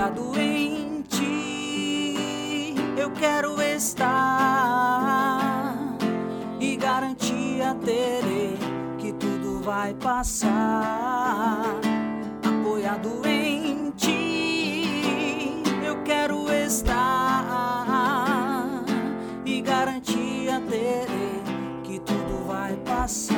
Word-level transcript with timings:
apoiado 0.00 0.40
em 0.40 1.02
ti. 1.02 2.74
Eu 2.96 3.10
quero 3.10 3.60
estar 3.60 4.08
e 6.58 6.74
garantia 6.76 7.76
terei 7.84 8.56
que 8.98 9.12
tudo 9.12 9.60
vai 9.62 9.92
passar. 9.94 11.66
Apoiado 12.42 13.20
em 13.26 13.90
ti, 13.90 15.62
eu 15.84 16.02
quero 16.02 16.50
estar 16.50 17.44
e 19.44 19.60
garantia 19.60 20.62
terei 20.68 21.42
que 21.84 22.00
tudo 22.00 22.46
vai 22.46 22.74
passar. 22.76 23.36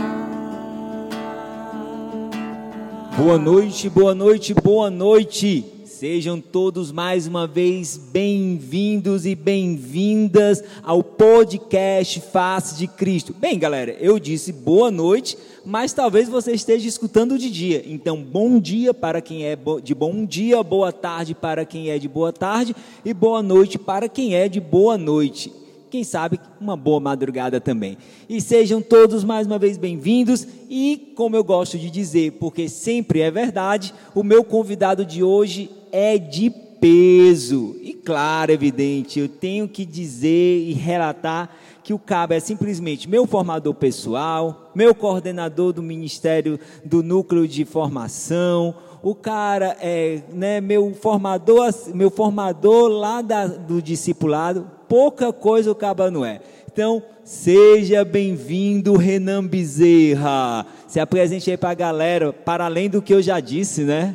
Boa 3.16 3.36
noite, 3.38 3.90
boa 3.90 4.14
noite, 4.14 4.54
boa 4.54 4.88
noite. 4.90 5.71
Sejam 6.02 6.40
todos 6.40 6.90
mais 6.90 7.28
uma 7.28 7.46
vez 7.46 7.96
bem-vindos 7.96 9.24
e 9.24 9.36
bem-vindas 9.36 10.60
ao 10.82 11.00
podcast 11.00 12.20
Face 12.20 12.76
de 12.76 12.88
Cristo. 12.88 13.32
Bem, 13.32 13.56
galera, 13.56 13.92
eu 14.00 14.18
disse 14.18 14.52
boa 14.52 14.90
noite, 14.90 15.38
mas 15.64 15.92
talvez 15.92 16.28
você 16.28 16.50
esteja 16.54 16.88
escutando 16.88 17.38
de 17.38 17.48
dia. 17.48 17.84
Então, 17.86 18.20
bom 18.20 18.58
dia 18.58 18.92
para 18.92 19.20
quem 19.20 19.44
é 19.44 19.56
de 19.80 19.94
bom 19.94 20.26
dia, 20.26 20.60
boa 20.64 20.90
tarde 20.90 21.36
para 21.36 21.64
quem 21.64 21.88
é 21.88 22.00
de 22.00 22.08
boa 22.08 22.32
tarde 22.32 22.74
e 23.04 23.14
boa 23.14 23.40
noite 23.40 23.78
para 23.78 24.08
quem 24.08 24.34
é 24.34 24.48
de 24.48 24.58
boa 24.58 24.98
noite 24.98 25.52
quem 25.92 26.04
sabe 26.04 26.40
uma 26.58 26.74
boa 26.74 26.98
madrugada 26.98 27.60
também. 27.60 27.98
E 28.26 28.40
sejam 28.40 28.80
todos 28.80 29.22
mais 29.24 29.46
uma 29.46 29.58
vez 29.58 29.76
bem-vindos 29.76 30.48
e, 30.70 31.12
como 31.14 31.36
eu 31.36 31.44
gosto 31.44 31.78
de 31.78 31.90
dizer, 31.90 32.32
porque 32.40 32.66
sempre 32.66 33.20
é 33.20 33.30
verdade, 33.30 33.92
o 34.14 34.22
meu 34.22 34.42
convidado 34.42 35.04
de 35.04 35.22
hoje 35.22 35.70
é 35.92 36.16
de 36.16 36.48
peso. 36.48 37.76
E 37.82 37.92
claro, 37.92 38.50
evidente, 38.50 39.20
eu 39.20 39.28
tenho 39.28 39.68
que 39.68 39.84
dizer 39.84 40.66
e 40.66 40.72
relatar 40.72 41.54
que 41.84 41.92
o 41.92 41.98
cabo 41.98 42.32
é 42.32 42.40
simplesmente 42.40 43.06
meu 43.06 43.26
formador 43.26 43.74
pessoal, 43.74 44.72
meu 44.74 44.94
coordenador 44.94 45.74
do 45.74 45.82
Ministério 45.82 46.58
do 46.82 47.02
Núcleo 47.02 47.46
de 47.46 47.66
Formação, 47.66 48.74
o 49.02 49.14
cara 49.14 49.76
é 49.80 50.22
né, 50.32 50.60
meu 50.60 50.94
formador, 50.94 51.68
meu 51.92 52.08
formador 52.08 52.88
lá 52.88 53.20
da, 53.20 53.46
do 53.46 53.82
discipulado, 53.82 54.70
pouca 54.92 55.32
coisa 55.32 55.70
o 55.70 55.74
caba 55.74 56.10
não 56.10 56.22
é. 56.22 56.38
Então, 56.70 57.02
seja 57.24 58.04
bem-vindo, 58.04 58.94
Renan 58.94 59.46
Bezerra. 59.46 60.66
Se 60.86 61.00
apresente 61.00 61.50
aí 61.50 61.56
para 61.56 61.70
a 61.70 61.74
galera, 61.74 62.30
para 62.30 62.66
além 62.66 62.90
do 62.90 63.00
que 63.00 63.14
eu 63.14 63.22
já 63.22 63.40
disse, 63.40 63.84
né? 63.84 64.14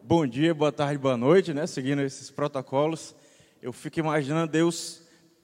Bom 0.00 0.24
dia, 0.24 0.54
boa 0.54 0.70
tarde, 0.70 0.98
boa 0.98 1.16
noite, 1.16 1.52
né? 1.52 1.66
Seguindo 1.66 2.00
esses 2.00 2.30
protocolos. 2.30 3.12
Eu 3.60 3.72
fico 3.72 3.98
imaginando 3.98 4.52
Deus 4.52 5.02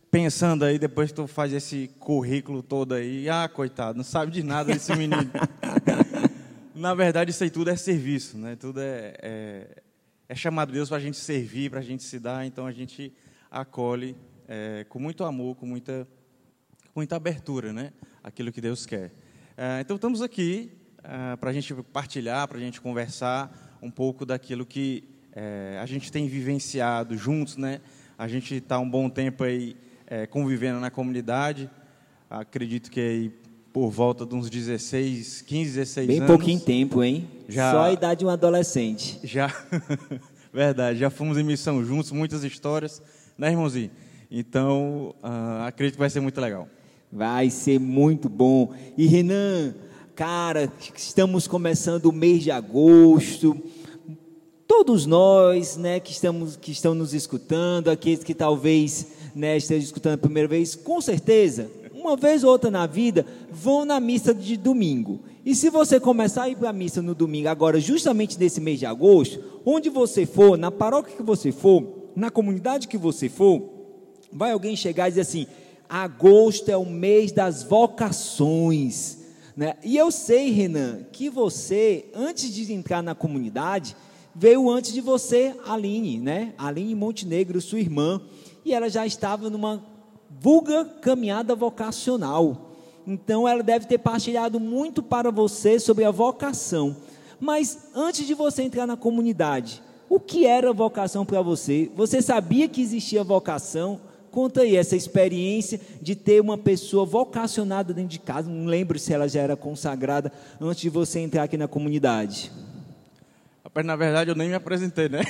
pensando 0.08 0.64
aí, 0.64 0.78
depois 0.78 1.10
que 1.10 1.16
tu 1.16 1.26
faz 1.26 1.52
esse 1.52 1.90
currículo 1.98 2.62
todo 2.62 2.94
aí, 2.94 3.28
ah, 3.28 3.50
coitado, 3.52 3.96
não 3.96 4.04
sabe 4.04 4.30
de 4.30 4.44
nada 4.44 4.72
desse 4.72 4.94
menino. 4.94 5.28
Na 6.76 6.94
verdade, 6.94 7.32
isso 7.32 7.42
aí 7.42 7.50
tudo 7.50 7.70
é 7.70 7.76
serviço, 7.76 8.38
né? 8.38 8.54
Tudo 8.54 8.80
é, 8.80 9.14
é, 9.20 9.66
é 10.28 10.34
chamado 10.36 10.68
de 10.68 10.74
Deus 10.74 10.88
para 10.88 10.98
a 10.98 11.00
gente 11.00 11.16
servir, 11.16 11.70
para 11.70 11.80
a 11.80 11.82
gente 11.82 12.04
se 12.04 12.20
dar, 12.20 12.46
então 12.46 12.66
a 12.66 12.70
gente 12.70 13.12
acolhe 13.50 14.16
é, 14.46 14.84
com 14.88 14.98
muito 14.98 15.24
amor, 15.24 15.56
com 15.56 15.66
muita, 15.66 16.06
com 16.92 17.00
muita 17.00 17.16
abertura, 17.16 17.72
né? 17.72 17.92
Aquilo 18.22 18.52
que 18.52 18.60
Deus 18.60 18.86
quer. 18.86 19.12
É, 19.56 19.80
então 19.80 19.96
estamos 19.96 20.22
aqui 20.22 20.72
é, 21.02 21.36
para 21.36 21.50
a 21.50 21.52
gente 21.52 21.74
partilhar, 21.92 22.46
para 22.48 22.58
a 22.58 22.60
gente 22.60 22.80
conversar 22.80 23.78
um 23.82 23.90
pouco 23.90 24.26
daquilo 24.26 24.66
que 24.66 25.04
é, 25.32 25.78
a 25.80 25.86
gente 25.86 26.10
tem 26.10 26.26
vivenciado 26.26 27.16
juntos, 27.16 27.56
né? 27.56 27.80
A 28.16 28.26
gente 28.26 28.56
está 28.56 28.78
um 28.78 28.88
bom 28.88 29.08
tempo 29.08 29.44
aí 29.44 29.76
é, 30.06 30.26
convivendo 30.26 30.80
na 30.80 30.90
comunidade. 30.90 31.70
Acredito 32.28 32.90
que 32.90 33.00
aí 33.00 33.32
por 33.72 33.90
volta 33.90 34.26
de 34.26 34.34
uns 34.34 34.50
16, 34.50 35.42
15, 35.42 35.70
16 35.72 36.06
Bem 36.06 36.16
anos. 36.16 36.28
Bem 36.28 36.36
pouquinho 36.36 36.60
tempo, 36.60 37.04
hein? 37.04 37.28
Já, 37.48 37.70
Só 37.70 37.82
a 37.82 37.92
idade 37.92 38.20
de 38.20 38.26
um 38.26 38.28
adolescente. 38.28 39.20
Já, 39.22 39.54
verdade. 40.52 40.98
Já 40.98 41.10
fomos 41.10 41.38
em 41.38 41.44
missão 41.44 41.84
juntos, 41.84 42.10
muitas 42.10 42.42
histórias, 42.42 43.00
né, 43.38 43.52
irmãozinho? 43.52 43.90
Então, 44.28 45.14
uh, 45.22 45.62
acredito 45.66 45.94
que 45.94 46.00
vai 46.00 46.10
ser 46.10 46.20
muito 46.20 46.40
legal. 46.40 46.68
Vai 47.10 47.48
ser 47.48 47.78
muito 47.78 48.28
bom. 48.28 48.74
E 48.96 49.06
Renan, 49.06 49.74
cara, 50.14 50.70
estamos 50.96 51.46
começando 51.46 52.06
o 52.06 52.12
mês 52.12 52.42
de 52.42 52.50
agosto. 52.50 53.56
Todos 54.66 55.06
nós, 55.06 55.76
né, 55.76 56.00
que 56.00 56.10
estamos 56.10 56.56
que 56.56 56.72
estão 56.72 56.94
nos 56.94 57.14
escutando, 57.14 57.88
aqueles 57.88 58.22
que 58.22 58.34
talvez 58.34 59.06
né, 59.34 59.56
estejam 59.56 59.84
escutando 59.84 60.14
a 60.14 60.18
primeira 60.18 60.48
vez, 60.48 60.74
com 60.74 61.00
certeza, 61.00 61.70
uma 61.94 62.16
vez 62.16 62.44
ou 62.44 62.50
outra 62.50 62.70
na 62.70 62.86
vida, 62.86 63.24
vão 63.50 63.84
na 63.84 63.98
missa 63.98 64.34
de 64.34 64.56
domingo. 64.56 65.20
E 65.44 65.54
se 65.54 65.70
você 65.70 65.98
começar 65.98 66.42
a 66.42 66.48
ir 66.50 66.56
para 66.56 66.68
a 66.68 66.72
missa 66.72 67.00
no 67.00 67.14
domingo, 67.14 67.48
agora, 67.48 67.80
justamente 67.80 68.38
nesse 68.38 68.60
mês 68.60 68.78
de 68.78 68.84
agosto, 68.84 69.42
onde 69.64 69.88
você 69.88 70.26
for, 70.26 70.58
na 70.58 70.70
paróquia 70.70 71.16
que 71.16 71.22
você 71.22 71.50
for, 71.50 71.97
na 72.18 72.30
comunidade 72.30 72.88
que 72.88 72.98
você 72.98 73.28
for, 73.28 73.78
Vai 74.32 74.52
alguém 74.52 74.76
chegar 74.76 75.08
e 75.08 75.12
dizer 75.12 75.22
assim: 75.22 75.46
agosto 75.88 76.68
é 76.68 76.76
o 76.76 76.84
mês 76.84 77.32
das 77.32 77.62
vocações. 77.62 79.18
Né? 79.56 79.76
E 79.82 79.96
eu 79.96 80.10
sei, 80.10 80.50
Renan, 80.50 81.04
que 81.10 81.28
você, 81.28 82.10
antes 82.14 82.52
de 82.52 82.72
entrar 82.72 83.02
na 83.02 83.14
comunidade, 83.14 83.96
veio 84.34 84.70
antes 84.70 84.92
de 84.92 85.00
você 85.00 85.54
Aline, 85.66 86.20
né? 86.20 86.54
Aline 86.56 86.94
Montenegro, 86.94 87.60
sua 87.60 87.80
irmã, 87.80 88.20
e 88.64 88.72
ela 88.72 88.88
já 88.88 89.04
estava 89.04 89.50
numa 89.50 89.82
vulga 90.40 90.84
caminhada 90.84 91.56
vocacional. 91.56 92.66
Então 93.06 93.48
ela 93.48 93.62
deve 93.62 93.86
ter 93.86 93.98
partilhado 93.98 94.60
muito 94.60 95.02
para 95.02 95.30
você 95.30 95.80
sobre 95.80 96.04
a 96.04 96.10
vocação. 96.10 96.96
Mas 97.40 97.88
antes 97.94 98.26
de 98.26 98.34
você 98.34 98.62
entrar 98.62 98.86
na 98.86 98.96
comunidade, 98.96 99.82
o 100.08 100.18
que 100.18 100.46
era 100.46 100.72
vocação 100.72 101.24
para 101.24 101.42
você? 101.42 101.90
Você 101.94 102.22
sabia 102.22 102.68
que 102.68 102.80
existia 102.80 103.22
vocação? 103.22 104.00
Conta 104.30 104.62
aí 104.62 104.76
essa 104.76 104.96
experiência 104.96 105.80
de 106.00 106.14
ter 106.14 106.40
uma 106.40 106.56
pessoa 106.56 107.04
vocacionada 107.04 107.92
dentro 107.92 108.10
de 108.10 108.18
casa. 108.18 108.48
Não 108.48 108.66
lembro 108.66 108.98
se 108.98 109.12
ela 109.12 109.28
já 109.28 109.40
era 109.40 109.56
consagrada 109.56 110.32
antes 110.60 110.80
de 110.80 110.90
você 110.90 111.18
entrar 111.20 111.44
aqui 111.44 111.56
na 111.56 111.68
comunidade. 111.68 112.52
Rapaz, 113.64 113.84
na 113.86 113.96
verdade 113.96 114.30
eu 114.30 114.34
nem 114.34 114.48
me 114.48 114.54
apresentei, 114.54 115.08
né? 115.08 115.20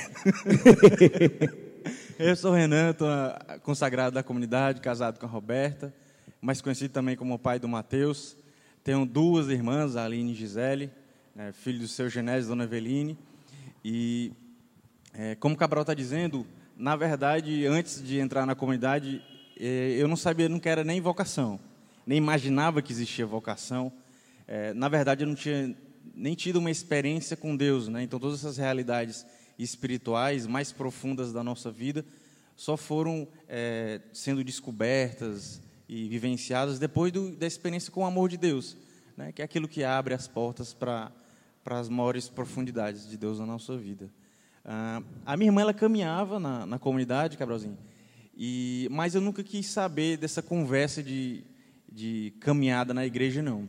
eu 2.17 2.35
sou 2.35 2.51
o 2.51 2.53
Renan, 2.53 2.91
estou 2.91 3.07
consagrado 3.63 4.13
da 4.13 4.23
comunidade, 4.23 4.79
casado 4.79 5.19
com 5.19 5.25
a 5.25 5.29
Roberta, 5.29 5.93
mais 6.41 6.61
conhecido 6.61 6.91
também 6.91 7.15
como 7.15 7.37
pai 7.37 7.59
do 7.59 7.67
Mateus. 7.67 8.37
Tenho 8.83 9.05
duas 9.05 9.49
irmãs, 9.49 9.95
a 9.95 10.05
Aline 10.05 10.31
e 10.31 10.35
Gisele, 10.35 10.89
né, 11.35 11.51
filho 11.51 11.79
do 11.79 11.87
seu 11.87 12.09
Genésio 12.09 12.47
e 12.47 12.49
Dona 12.49 12.63
Eveline. 12.63 13.17
E, 13.83 14.31
é, 15.21 15.35
como 15.35 15.53
o 15.53 15.57
Cabral 15.57 15.81
está 15.81 15.93
dizendo, 15.93 16.47
na 16.77 16.95
verdade, 16.95 17.65
antes 17.65 18.01
de 18.01 18.19
entrar 18.19 18.45
na 18.45 18.55
comunidade, 18.55 19.21
eh, 19.59 19.97
eu 19.97 20.07
não 20.07 20.15
sabia, 20.15 20.47
não 20.47 20.61
era 20.63 20.81
nem 20.81 21.01
vocação, 21.01 21.59
nem 22.07 22.17
imaginava 22.17 22.81
que 22.81 22.93
existia 22.93 23.25
vocação. 23.25 23.91
Eh, 24.47 24.73
na 24.73 24.87
verdade, 24.87 25.25
eu 25.25 25.27
não 25.27 25.35
tinha 25.35 25.75
nem 26.15 26.35
tido 26.35 26.55
uma 26.55 26.71
experiência 26.71 27.35
com 27.35 27.53
Deus, 27.53 27.89
né? 27.89 28.01
Então, 28.01 28.17
todas 28.17 28.39
essas 28.39 28.55
realidades 28.55 29.25
espirituais 29.57 30.47
mais 30.47 30.71
profundas 30.71 31.33
da 31.33 31.43
nossa 31.43 31.69
vida 31.69 32.05
só 32.55 32.77
foram 32.77 33.27
é, 33.49 33.99
sendo 34.13 34.41
descobertas 34.41 35.61
e 35.89 36.07
vivenciadas 36.07 36.79
depois 36.79 37.11
do, 37.11 37.35
da 37.35 37.45
experiência 37.45 37.91
com 37.91 38.03
o 38.03 38.05
amor 38.05 38.29
de 38.29 38.37
Deus, 38.37 38.77
né? 39.17 39.33
Que 39.33 39.41
é 39.41 39.45
aquilo 39.45 39.67
que 39.67 39.83
abre 39.83 40.13
as 40.13 40.29
portas 40.29 40.73
para 40.73 41.11
para 41.61 41.77
as 41.77 41.89
maiores 41.89 42.29
profundidades 42.29 43.07
de 43.07 43.17
Deus 43.17 43.37
na 43.37 43.45
nossa 43.45 43.77
vida. 43.77 44.09
Ah, 44.71 45.01
a 45.25 45.35
minha 45.35 45.47
irmã 45.47 45.61
ela 45.61 45.73
caminhava 45.73 46.39
na, 46.39 46.63
na 46.63 46.77
comunidade, 46.77 47.35
Cabralzinho, 47.37 47.75
e, 48.37 48.87
mas 48.91 49.15
eu 49.15 49.21
nunca 49.21 49.43
quis 49.43 49.65
saber 49.65 50.15
dessa 50.15 50.43
conversa 50.43 51.01
de, 51.01 51.43
de 51.91 52.35
caminhada 52.39 52.93
na 52.93 53.03
igreja, 53.03 53.41
não. 53.41 53.67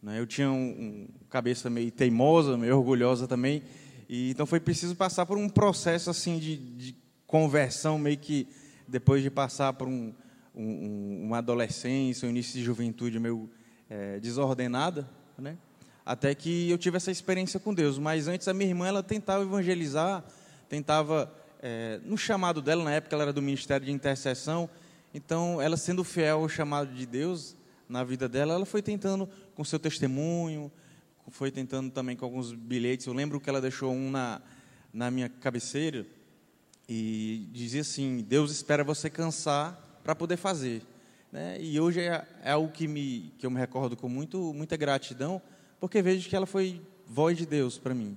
Né, 0.00 0.20
eu 0.20 0.28
tinha 0.28 0.48
um, 0.48 0.54
um 0.54 1.08
cabeça 1.28 1.68
meio 1.68 1.90
teimosa, 1.90 2.56
meio 2.56 2.76
orgulhosa 2.76 3.26
também, 3.26 3.64
e 4.08 4.30
então 4.30 4.46
foi 4.46 4.60
preciso 4.60 4.94
passar 4.94 5.26
por 5.26 5.36
um 5.36 5.48
processo 5.48 6.08
assim 6.08 6.38
de, 6.38 6.56
de 6.56 6.96
conversão, 7.26 7.98
meio 7.98 8.16
que 8.16 8.46
depois 8.86 9.24
de 9.24 9.28
passar 9.28 9.72
por 9.72 9.88
um, 9.88 10.14
um, 10.54 11.24
uma 11.24 11.38
adolescência, 11.38 12.28
um 12.28 12.30
início 12.30 12.52
de 12.52 12.62
juventude 12.62 13.18
meio 13.18 13.50
é, 13.88 14.20
desordenada, 14.20 15.10
né? 15.36 15.58
Até 16.10 16.34
que 16.34 16.68
eu 16.68 16.76
tive 16.76 16.96
essa 16.96 17.12
experiência 17.12 17.60
com 17.60 17.72
Deus. 17.72 17.96
Mas 17.96 18.26
antes 18.26 18.48
a 18.48 18.52
minha 18.52 18.68
irmã 18.68 18.88
ela 18.88 19.00
tentava 19.00 19.44
evangelizar, 19.44 20.24
tentava 20.68 21.32
é, 21.62 22.00
no 22.04 22.18
chamado 22.18 22.60
dela 22.60 22.82
na 22.82 22.90
época 22.90 23.14
ela 23.14 23.22
era 23.22 23.32
do 23.32 23.40
ministério 23.40 23.86
de 23.86 23.92
intercessão. 23.92 24.68
Então 25.14 25.62
ela 25.62 25.76
sendo 25.76 26.02
fiel 26.02 26.38
ao 26.38 26.48
chamado 26.48 26.92
de 26.92 27.06
Deus 27.06 27.54
na 27.88 28.02
vida 28.02 28.28
dela, 28.28 28.54
ela 28.54 28.66
foi 28.66 28.82
tentando 28.82 29.28
com 29.54 29.62
seu 29.62 29.78
testemunho, 29.78 30.72
foi 31.28 31.48
tentando 31.48 31.92
também 31.92 32.16
com 32.16 32.24
alguns 32.24 32.52
bilhetes. 32.52 33.06
Eu 33.06 33.12
lembro 33.12 33.38
que 33.38 33.48
ela 33.48 33.60
deixou 33.60 33.92
um 33.92 34.10
na 34.10 34.42
na 34.92 35.12
minha 35.12 35.28
cabeceira 35.28 36.04
e 36.88 37.48
dizia 37.52 37.82
assim: 37.82 38.24
Deus 38.28 38.50
espera 38.50 38.82
você 38.82 39.08
cansar 39.08 40.00
para 40.02 40.16
poder 40.16 40.36
fazer. 40.36 40.82
Né? 41.30 41.58
E 41.60 41.78
hoje 41.78 42.00
é, 42.00 42.26
é 42.42 42.50
algo 42.50 42.72
que, 42.72 42.88
me, 42.88 43.32
que 43.38 43.46
eu 43.46 43.50
me 43.50 43.58
recordo 43.58 43.96
com 43.96 44.08
muito, 44.08 44.52
muita 44.52 44.76
gratidão, 44.76 45.40
porque 45.80 46.02
vejo 46.02 46.28
que 46.28 46.36
ela 46.36 46.46
foi 46.46 46.80
voz 47.06 47.36
de 47.36 47.46
Deus 47.46 47.78
para 47.78 47.94
mim. 47.94 48.16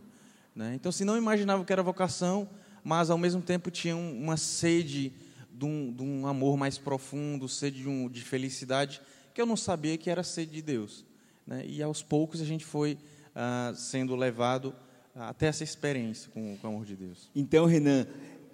Né? 0.55 0.73
Então, 0.75 0.91
se 0.91 1.05
não 1.05 1.17
imaginava 1.17 1.63
que 1.63 1.73
era 1.73 1.81
vocação, 1.81 2.47
mas 2.83 3.09
ao 3.09 3.17
mesmo 3.17 3.41
tempo 3.41 3.71
tinha 3.71 3.95
uma 3.95 4.37
sede 4.37 5.13
de 5.51 5.65
um, 5.65 5.91
de 5.91 6.03
um 6.03 6.27
amor 6.27 6.57
mais 6.57 6.77
profundo, 6.77 7.47
sede 7.47 7.81
de, 7.81 7.89
um, 7.89 8.09
de, 8.09 8.21
felicidade, 8.21 9.01
que 9.33 9.41
eu 9.41 9.45
não 9.45 9.55
sabia 9.55 9.97
que 9.97 10.09
era 10.09 10.21
sede 10.23 10.51
de 10.51 10.61
Deus. 10.61 11.05
Né? 11.47 11.65
E 11.65 11.81
aos 11.81 12.03
poucos 12.03 12.41
a 12.41 12.45
gente 12.45 12.65
foi 12.65 12.97
ah, 13.35 13.71
sendo 13.75 14.15
levado 14.15 14.75
até 15.15 15.47
essa 15.47 15.63
experiência 15.63 16.29
com, 16.31 16.57
com 16.57 16.67
o 16.67 16.69
amor 16.69 16.85
de 16.85 16.95
Deus. 16.95 17.29
Então, 17.35 17.65
Renan, 17.65 18.05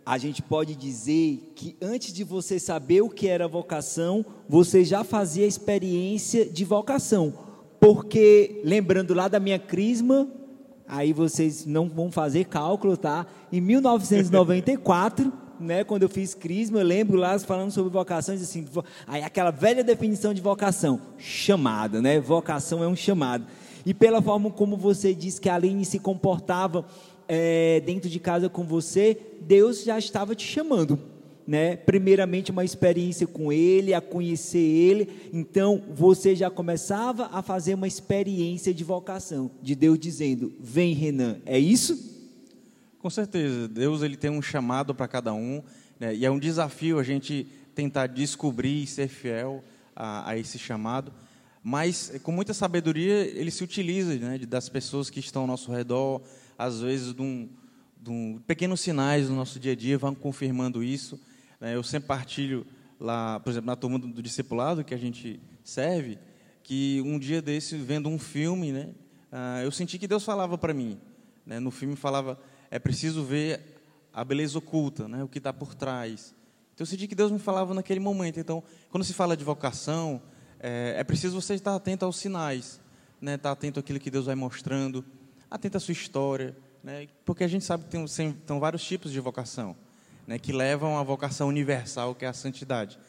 a 0.06 0.18
gente 0.18 0.42
pode 0.42 0.76
dizer 0.76 1.52
que 1.56 1.76
antes 1.82 2.14
de 2.14 2.24
você 2.24 2.60
saber 2.60 3.02
o 3.02 3.10
que 3.10 3.28
era 3.28 3.48
vocação, 3.48 4.26
você 4.48 4.84
já 4.84 5.04
fazia 5.04 5.46
experiência 5.46 6.46
de 6.46 6.66
vocação. 6.66 7.49
Porque, 7.80 8.62
lembrando 8.64 9.14
lá 9.14 9.28
da 9.28 9.40
minha 9.40 9.58
crisma, 9.58 10.28
aí 10.88 11.14
vocês 11.14 11.66
não 11.66 11.88
vão 11.88 12.12
fazer 12.12 12.46
cálculo, 12.46 12.98
tá? 12.98 13.26
Em 13.52 13.62
1994, 13.62 15.32
né, 15.60 15.84
quando 15.84 16.04
eu 16.04 16.10
fiz 16.10 16.34
crisma, 16.34 16.80
eu 16.80 16.86
lembro 16.86 17.18
lá 17.18 17.38
falando 17.40 17.72
sobre 17.72 17.92
vocações 17.92 18.42
assim, 18.42 18.66
aí 19.08 19.24
aquela 19.24 19.52
velha 19.52 19.84
definição 19.84 20.34
de 20.34 20.42
vocação, 20.42 21.00
chamada, 21.18 22.02
né? 22.02 22.20
Vocação 22.20 22.84
é 22.84 22.88
um 22.88 22.96
chamado. 22.96 23.46
E 23.86 23.94
pela 23.94 24.22
forma 24.22 24.52
como 24.52 24.76
você 24.76 25.14
disse 25.14 25.40
que 25.40 25.50
a 25.50 25.56
Aline 25.56 25.86
se 25.86 26.00
comportava 26.00 26.86
é, 27.28 27.82
dentro 27.86 28.10
de 28.10 28.20
casa 28.20 28.50
com 28.50 28.64
você, 28.64 29.18
Deus 29.42 29.84
já 29.84 29.98
estava 29.98 30.36
te 30.36 30.46
chamando. 30.46 31.00
Né? 31.50 31.76
Primeiramente, 31.76 32.52
uma 32.52 32.64
experiência 32.64 33.26
com 33.26 33.52
Ele, 33.52 33.92
a 33.92 34.00
conhecer 34.00 34.60
Ele. 34.60 35.10
Então, 35.34 35.82
você 35.96 36.36
já 36.36 36.48
começava 36.48 37.28
a 37.34 37.42
fazer 37.42 37.74
uma 37.74 37.88
experiência 37.88 38.72
de 38.72 38.84
vocação, 38.84 39.50
de 39.60 39.74
Deus 39.74 39.98
dizendo: 39.98 40.54
Vem, 40.60 40.94
Renan. 40.94 41.40
É 41.48 41.58
isso? 41.58 42.20
Com 43.00 43.10
certeza. 43.10 43.68
Deus 43.68 44.04
ele 44.04 44.16
tem 44.16 44.30
um 44.30 44.44
chamado 44.44 44.94
para 44.94 45.08
cada 45.08 45.34
um. 45.34 45.64
Né? 46.00 46.18
E 46.18 46.24
é 46.24 46.30
um 46.30 46.38
desafio 46.38 47.00
a 47.00 47.04
gente 47.04 47.48
tentar 47.74 48.06
descobrir 48.06 48.84
e 48.84 48.86
ser 48.86 49.08
fiel 49.08 49.64
a, 49.96 50.30
a 50.30 50.38
esse 50.38 50.60
chamado 50.60 51.12
mas 51.64 52.14
com 52.24 52.32
muita 52.32 52.54
sabedoria 52.54 53.26
ele 53.26 53.52
se 53.52 53.64
utiliza 53.64 54.16
né, 54.16 54.38
das 54.40 54.70
pessoas 54.70 55.10
que 55.10 55.20
estão 55.20 55.42
ao 55.42 55.48
nosso 55.48 55.70
redor, 55.72 56.22
às 56.58 56.80
vezes 56.80 57.14
de, 57.14 57.22
um, 57.22 57.50
de 58.02 58.10
um, 58.10 58.40
pequenos 58.48 58.80
sinais 58.80 59.30
no 59.30 59.36
nosso 59.36 59.60
dia 59.60 59.74
a 59.74 59.76
dia 59.76 59.98
vão 59.98 60.16
confirmando 60.16 60.82
isso. 60.82 61.20
Né. 61.60 61.76
Eu 61.76 61.84
sempre 61.84 62.08
partilho 62.08 62.66
lá, 63.00 63.40
por 63.40 63.50
exemplo, 63.50 63.68
na 63.68 63.76
turma 63.76 64.00
do, 64.00 64.22
discipulado 64.22 64.84
que 64.84 64.94
a 64.94 64.98
gente 64.98 65.40
serve, 65.64 66.18
que 66.64 67.02
um 67.06 67.18
dia 67.18 67.42
desse, 67.42 67.78
vendo 67.78 68.10
um 68.10 68.20
filme, 68.20 68.72
né, 68.72 68.90
ah, 69.32 69.62
eu 69.64 69.72
senti 69.72 69.98
que 69.98 70.08
Deus 70.08 70.24
falava 70.24 70.58
para 70.58 70.74
mim. 70.74 71.00
Né, 71.46 71.60
no 71.60 71.72
filme 71.72 71.96
falava, 71.96 72.40
é 72.70 72.78
preciso 72.78 73.24
ver 73.24 73.82
a 74.14 74.24
beleza 74.24 74.58
oculta, 74.58 75.08
né, 75.08 75.24
o 75.24 75.28
que 75.28 75.38
está 75.38 75.54
por 75.54 75.74
trás. 75.74 76.36
Então 76.74 76.86
eu 76.86 76.86
senti 76.86 77.08
que 77.08 77.16
Deus 77.16 77.32
me 77.32 77.40
falava 77.40 77.74
naquele 77.74 78.00
momento. 78.00 78.40
Então, 78.40 78.64
quando 78.90 79.04
se 79.04 79.14
fala 79.14 79.36
de 79.36 79.44
vocação, 79.44 80.22
é, 80.60 80.96
é 80.98 81.04
preciso 81.04 81.40
você 81.40 81.54
estar 81.54 81.76
atento 81.76 82.06
aos 82.06 82.18
sinais, 82.18 82.82
né? 83.22 83.36
estar 83.36 83.52
atento 83.52 83.80
àquilo 83.80 84.00
que 84.00 84.12
Deus 84.12 84.26
vai 84.26 84.36
mostrando, 84.36 85.04
atento 85.50 85.78
à 85.78 85.80
sua 85.80 85.92
história, 85.94 86.56
né? 86.84 87.08
porque 87.26 87.44
a 87.44 87.48
gente 87.48 87.64
sabe 87.64 87.86
que 87.86 87.90
tem, 87.90 88.34
tem 88.34 88.60
vários 88.60 88.84
tipos 88.84 89.12
de 89.12 89.20
vocação, 89.20 89.76
né? 90.30 90.38
que 90.38 90.54
levam 90.54 90.96
à 90.96 91.02
vocação 91.02 91.48
universal, 91.48 92.14
que 92.14 92.24
é 92.24 92.28
a 92.28 92.34
santidade. 92.34 93.00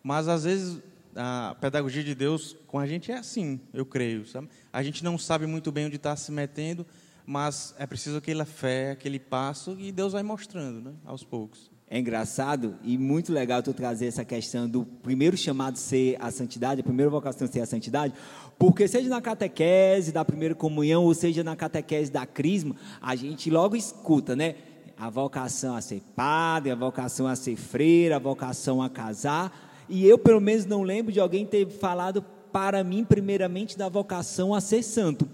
Mas, 0.00 0.28
às 0.28 0.44
vezes, 0.44 0.80
a 1.16 1.56
pedagogia 1.60 2.04
de 2.04 2.14
Deus 2.14 2.56
com 2.68 2.78
a 2.78 2.86
gente 2.86 3.10
é 3.10 3.18
assim, 3.18 3.60
eu 3.74 3.84
creio. 3.84 4.24
Sabe? 4.24 4.48
A 4.72 4.80
gente 4.80 5.02
não 5.02 5.18
sabe 5.18 5.44
muito 5.44 5.72
bem 5.72 5.86
onde 5.86 5.96
está 5.96 6.14
se 6.14 6.30
metendo, 6.30 6.86
mas 7.26 7.74
é 7.80 7.84
preciso 7.84 8.18
aquela 8.18 8.44
fé, 8.44 8.92
aquele 8.92 9.18
passo, 9.18 9.76
e 9.80 9.90
Deus 9.90 10.12
vai 10.12 10.22
mostrando 10.22 10.90
né? 10.90 10.92
aos 11.04 11.24
poucos. 11.24 11.68
É 11.90 11.98
engraçado 11.98 12.76
e 12.84 12.96
muito 12.96 13.32
legal 13.32 13.60
tu 13.60 13.72
trazer 13.72 14.06
essa 14.06 14.24
questão 14.24 14.68
do 14.68 14.84
primeiro 14.84 15.36
chamado 15.36 15.78
ser 15.78 16.16
a 16.20 16.30
santidade, 16.30 16.82
a 16.82 16.84
primeira 16.84 17.10
vocação 17.10 17.48
ser 17.48 17.60
a 17.60 17.66
santidade, 17.66 18.14
porque 18.56 18.86
seja 18.86 19.08
na 19.08 19.20
catequese 19.20 20.12
da 20.12 20.24
primeira 20.24 20.54
comunhão 20.54 21.02
ou 21.04 21.14
seja 21.14 21.42
na 21.42 21.56
catequese 21.56 22.12
da 22.12 22.24
crisma, 22.26 22.76
a 23.00 23.16
gente 23.16 23.50
logo 23.50 23.74
escuta, 23.74 24.36
né? 24.36 24.54
A 24.98 25.08
vocação 25.08 25.76
a 25.76 25.80
ser 25.80 26.02
padre, 26.16 26.72
a 26.72 26.74
vocação 26.74 27.26
a 27.26 27.36
ser 27.36 27.56
freira, 27.56 28.16
a 28.16 28.18
vocação 28.18 28.82
a 28.82 28.90
casar, 28.90 29.86
e 29.88 30.04
eu 30.04 30.18
pelo 30.18 30.40
menos 30.40 30.66
não 30.66 30.82
lembro 30.82 31.12
de 31.12 31.20
alguém 31.20 31.46
ter 31.46 31.68
falado 31.68 32.24
para 32.52 32.82
mim 32.82 33.04
primeiramente 33.04 33.78
da 33.78 33.88
vocação 33.88 34.52
a 34.54 34.60
ser 34.60 34.82
santo. 34.82 35.28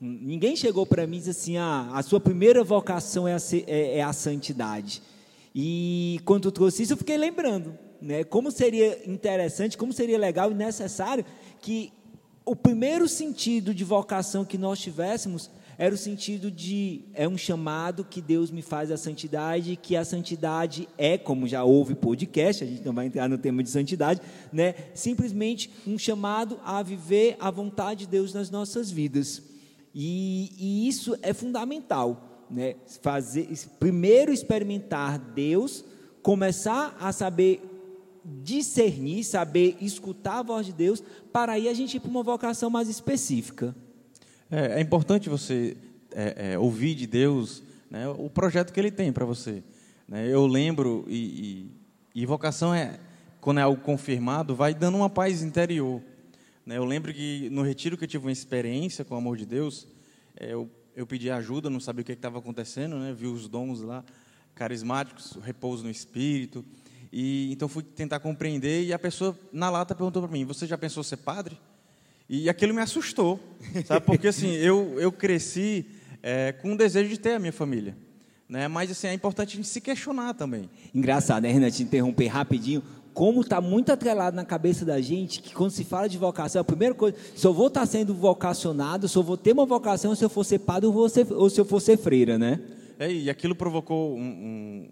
Ninguém 0.00 0.54
chegou 0.54 0.86
para 0.86 1.06
mim 1.06 1.16
e 1.16 1.20
disse 1.20 1.30
assim: 1.30 1.56
ah, 1.56 1.90
a 1.92 2.02
sua 2.02 2.20
primeira 2.20 2.62
vocação 2.62 3.26
é 3.26 3.34
a, 3.34 3.38
ser, 3.38 3.64
é, 3.66 3.98
é 3.98 4.02
a 4.02 4.12
santidade. 4.12 5.02
E 5.54 6.20
quando 6.24 6.52
trouxe 6.52 6.82
isso, 6.82 6.92
eu 6.92 6.98
fiquei 6.98 7.16
lembrando, 7.16 7.76
né? 8.00 8.22
Como 8.22 8.50
seria 8.50 9.10
interessante, 9.10 9.76
como 9.76 9.92
seria 9.92 10.18
legal 10.18 10.50
e 10.50 10.54
necessário 10.54 11.24
que 11.60 11.92
o 12.44 12.54
primeiro 12.54 13.08
sentido 13.08 13.74
de 13.74 13.82
vocação 13.82 14.44
que 14.44 14.58
nós 14.58 14.78
tivéssemos 14.78 15.50
era 15.78 15.94
o 15.94 15.98
sentido 15.98 16.50
de 16.50 17.02
é 17.12 17.28
um 17.28 17.36
chamado 17.36 18.04
que 18.04 18.20
Deus 18.20 18.50
me 18.50 18.62
faz 18.62 18.90
à 18.90 18.96
santidade, 18.96 19.76
que 19.76 19.94
a 19.94 20.04
santidade 20.04 20.88
é, 20.96 21.18
como 21.18 21.46
já 21.46 21.64
houve 21.64 21.94
podcast, 21.94 22.64
a 22.64 22.66
gente 22.66 22.84
não 22.84 22.94
vai 22.94 23.06
entrar 23.06 23.28
no 23.28 23.36
tema 23.36 23.62
de 23.62 23.70
santidade, 23.70 24.20
né? 24.52 24.74
Simplesmente 24.94 25.70
um 25.86 25.98
chamado 25.98 26.58
a 26.64 26.82
viver 26.82 27.36
a 27.38 27.50
vontade 27.50 28.00
de 28.00 28.06
Deus 28.06 28.32
nas 28.32 28.50
nossas 28.50 28.90
vidas. 28.90 29.42
E, 29.94 30.52
e 30.58 30.88
isso 30.88 31.16
é 31.22 31.32
fundamental 31.32 32.44
né, 32.50 32.76
fazer, 33.02 33.48
primeiro 33.78 34.32
experimentar 34.32 35.18
Deus, 35.18 35.84
começar 36.22 36.96
a 37.00 37.12
saber 37.12 37.62
discernir, 38.24 39.24
saber 39.24 39.76
escutar 39.80 40.38
a 40.38 40.42
voz 40.42 40.66
de 40.66 40.72
Deus, 40.72 41.02
para 41.32 41.52
aí 41.52 41.68
a 41.68 41.74
gente 41.74 41.96
ir 41.96 42.00
para 42.00 42.10
uma 42.10 42.22
vocação 42.22 42.68
mais 42.68 42.88
específica. 42.88 43.74
É, 44.50 44.78
é 44.78 44.80
importante 44.80 45.28
você 45.28 45.76
é, 46.12 46.52
é, 46.52 46.58
ouvir 46.58 46.94
de 46.94 47.06
Deus 47.06 47.62
né, 47.90 48.08
o 48.08 48.30
projeto 48.30 48.72
que 48.72 48.80
Ele 48.80 48.90
tem 48.90 49.12
para 49.12 49.24
você. 49.24 49.62
Né? 50.08 50.28
Eu 50.28 50.46
lembro, 50.46 51.04
e, 51.08 51.70
e, 52.14 52.22
e, 52.22 52.26
vocação 52.26 52.74
é, 52.74 52.98
quando 53.40 53.60
é 53.60 53.62
algo 53.62 53.82
confirmado, 53.82 54.54
vai 54.54 54.74
dando 54.74 54.96
uma 54.96 55.10
paz 55.10 55.42
interior. 55.42 56.02
Né? 56.64 56.76
Eu 56.76 56.84
lembro 56.84 57.12
que 57.12 57.48
no 57.50 57.62
retiro 57.62 57.96
que 57.96 58.04
eu 58.04 58.08
tive 58.08 58.24
uma 58.24 58.32
experiência 58.32 59.04
com 59.04 59.14
o 59.14 59.18
amor 59.18 59.36
de 59.36 59.46
Deus, 59.46 59.86
é, 60.36 60.52
eu 60.52 60.70
eu 60.96 61.06
pedi 61.06 61.30
ajuda, 61.30 61.68
não 61.68 61.78
sabia 61.78 62.00
o 62.00 62.04
que 62.04 62.12
estava 62.12 62.38
acontecendo, 62.38 62.96
né? 62.98 63.12
Vi 63.12 63.26
os 63.26 63.46
dons 63.46 63.82
lá 63.82 64.02
carismáticos, 64.54 65.36
repouso 65.42 65.84
no 65.84 65.90
espírito. 65.90 66.64
E 67.12 67.52
então 67.52 67.68
fui 67.68 67.82
tentar 67.82 68.18
compreender 68.18 68.82
e 68.82 68.94
a 68.94 68.98
pessoa 68.98 69.38
na 69.52 69.68
lata 69.68 69.94
perguntou 69.94 70.22
para 70.22 70.32
mim: 70.32 70.46
"Você 70.46 70.66
já 70.66 70.78
pensou 70.78 71.04
ser 71.04 71.18
padre?" 71.18 71.58
E 72.28 72.48
aquilo 72.48 72.74
me 72.74 72.80
assustou, 72.80 73.38
sabe? 73.84 74.04
Porque 74.04 74.28
assim, 74.28 74.52
eu 74.56 74.98
eu 74.98 75.12
cresci 75.12 75.86
é, 76.22 76.52
com 76.52 76.72
o 76.72 76.76
desejo 76.76 77.08
de 77.08 77.18
ter 77.18 77.34
a 77.34 77.38
minha 77.38 77.52
família. 77.52 77.96
Né? 78.48 78.68
Mas 78.68 78.90
assim, 78.90 79.08
é 79.08 79.12
importante 79.12 79.54
a 79.54 79.56
gente 79.56 79.68
se 79.68 79.80
questionar 79.80 80.34
também. 80.34 80.70
Engraçado, 80.94 81.42
né, 81.42 81.52
Renato? 81.52 81.76
Te 81.76 81.82
interromper 81.82 82.26
rapidinho 82.26 82.82
como 83.16 83.40
está 83.40 83.62
muito 83.62 83.90
atrelado 83.90 84.36
na 84.36 84.44
cabeça 84.44 84.84
da 84.84 85.00
gente 85.00 85.40
que 85.40 85.54
quando 85.54 85.70
se 85.70 85.84
fala 85.84 86.06
de 86.06 86.18
vocação, 86.18 86.60
a 86.60 86.64
primeira 86.64 86.94
coisa, 86.94 87.16
se 87.34 87.46
eu 87.46 87.54
vou 87.54 87.68
estar 87.68 87.80
tá 87.80 87.86
sendo 87.86 88.14
vocacionado, 88.14 89.08
se 89.08 89.16
eu 89.16 89.22
vou 89.22 89.38
ter 89.38 89.52
uma 89.52 89.64
vocação, 89.64 90.14
se 90.14 90.22
eu 90.22 90.28
for 90.28 90.44
ser 90.44 90.58
padre 90.58 90.86
ou, 90.86 91.08
ser, 91.08 91.26
ou 91.32 91.48
se 91.48 91.58
eu 91.58 91.64
for 91.64 91.80
ser 91.80 91.96
freira, 91.96 92.36
né? 92.36 92.60
É, 92.98 93.10
e 93.10 93.30
aquilo 93.30 93.54
provocou 93.54 94.14
um, 94.18 94.20
um 94.20 94.90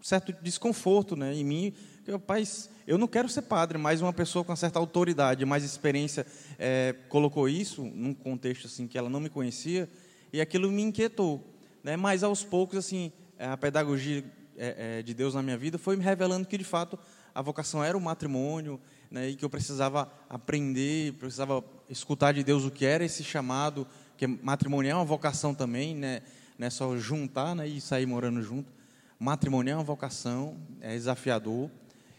certo 0.00 0.34
desconforto 0.42 1.14
né, 1.14 1.32
em 1.34 1.44
mim. 1.44 1.72
Eu, 2.04 2.14
Rapaz, 2.14 2.68
eu 2.92 2.98
não 2.98 3.08
quero 3.08 3.26
ser 3.26 3.40
padre, 3.40 3.78
mas 3.78 4.02
uma 4.02 4.12
pessoa 4.12 4.44
com 4.44 4.54
certa 4.54 4.78
autoridade, 4.78 5.46
mais 5.46 5.64
experiência, 5.64 6.26
é, 6.58 6.94
colocou 7.08 7.48
isso 7.48 7.82
num 7.82 8.12
contexto 8.12 8.66
assim 8.66 8.86
que 8.86 8.98
ela 8.98 9.08
não 9.08 9.18
me 9.18 9.30
conhecia, 9.30 9.88
e 10.30 10.42
aquilo 10.42 10.70
me 10.70 10.82
inquietou. 10.82 11.42
Né? 11.82 11.96
Mas 11.96 12.22
aos 12.22 12.44
poucos, 12.44 12.76
assim, 12.76 13.10
a 13.38 13.56
pedagogia 13.56 14.22
é, 14.58 14.98
é, 14.98 15.02
de 15.02 15.14
Deus 15.14 15.32
na 15.32 15.42
minha 15.42 15.56
vida 15.56 15.78
foi 15.78 15.96
me 15.96 16.04
revelando 16.04 16.46
que 16.46 16.58
de 16.58 16.64
fato 16.64 16.98
a 17.34 17.40
vocação 17.40 17.82
era 17.82 17.96
o 17.96 18.00
matrimônio, 18.00 18.78
né, 19.10 19.30
e 19.30 19.36
que 19.36 19.44
eu 19.44 19.48
precisava 19.48 20.12
aprender, 20.28 21.14
precisava 21.14 21.64
escutar 21.88 22.32
de 22.32 22.44
Deus 22.44 22.62
o 22.66 22.70
que 22.70 22.84
era 22.84 23.02
esse 23.02 23.24
chamado, 23.24 23.86
que 24.18 24.26
matrimonial 24.26 24.98
é 24.98 25.00
uma 25.00 25.06
vocação 25.06 25.54
também, 25.54 25.96
né, 25.96 26.20
não 26.58 26.66
é 26.66 26.70
só 26.70 26.94
juntar 26.98 27.54
né, 27.56 27.66
e 27.66 27.80
sair 27.80 28.04
morando 28.04 28.42
junto. 28.42 28.70
Matrimonial 29.18 29.76
é 29.76 29.78
uma 29.78 29.84
vocação, 29.84 30.58
é 30.78 30.92
desafiador, 30.92 31.70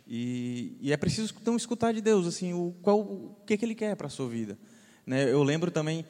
e, 0.07 0.77
e 0.81 0.91
é 0.91 0.97
preciso 0.97 1.33
então 1.41 1.55
escutar 1.55 1.93
de 1.93 2.01
Deus, 2.01 2.27
assim, 2.27 2.53
o, 2.53 2.73
qual, 2.81 2.99
o 2.99 3.35
que, 3.45 3.57
que 3.57 3.65
Ele 3.65 3.75
quer 3.75 3.95
para 3.95 4.07
a 4.07 4.09
sua 4.09 4.27
vida. 4.27 4.57
Né, 5.05 5.31
eu 5.31 5.43
lembro 5.43 5.71
também 5.71 6.05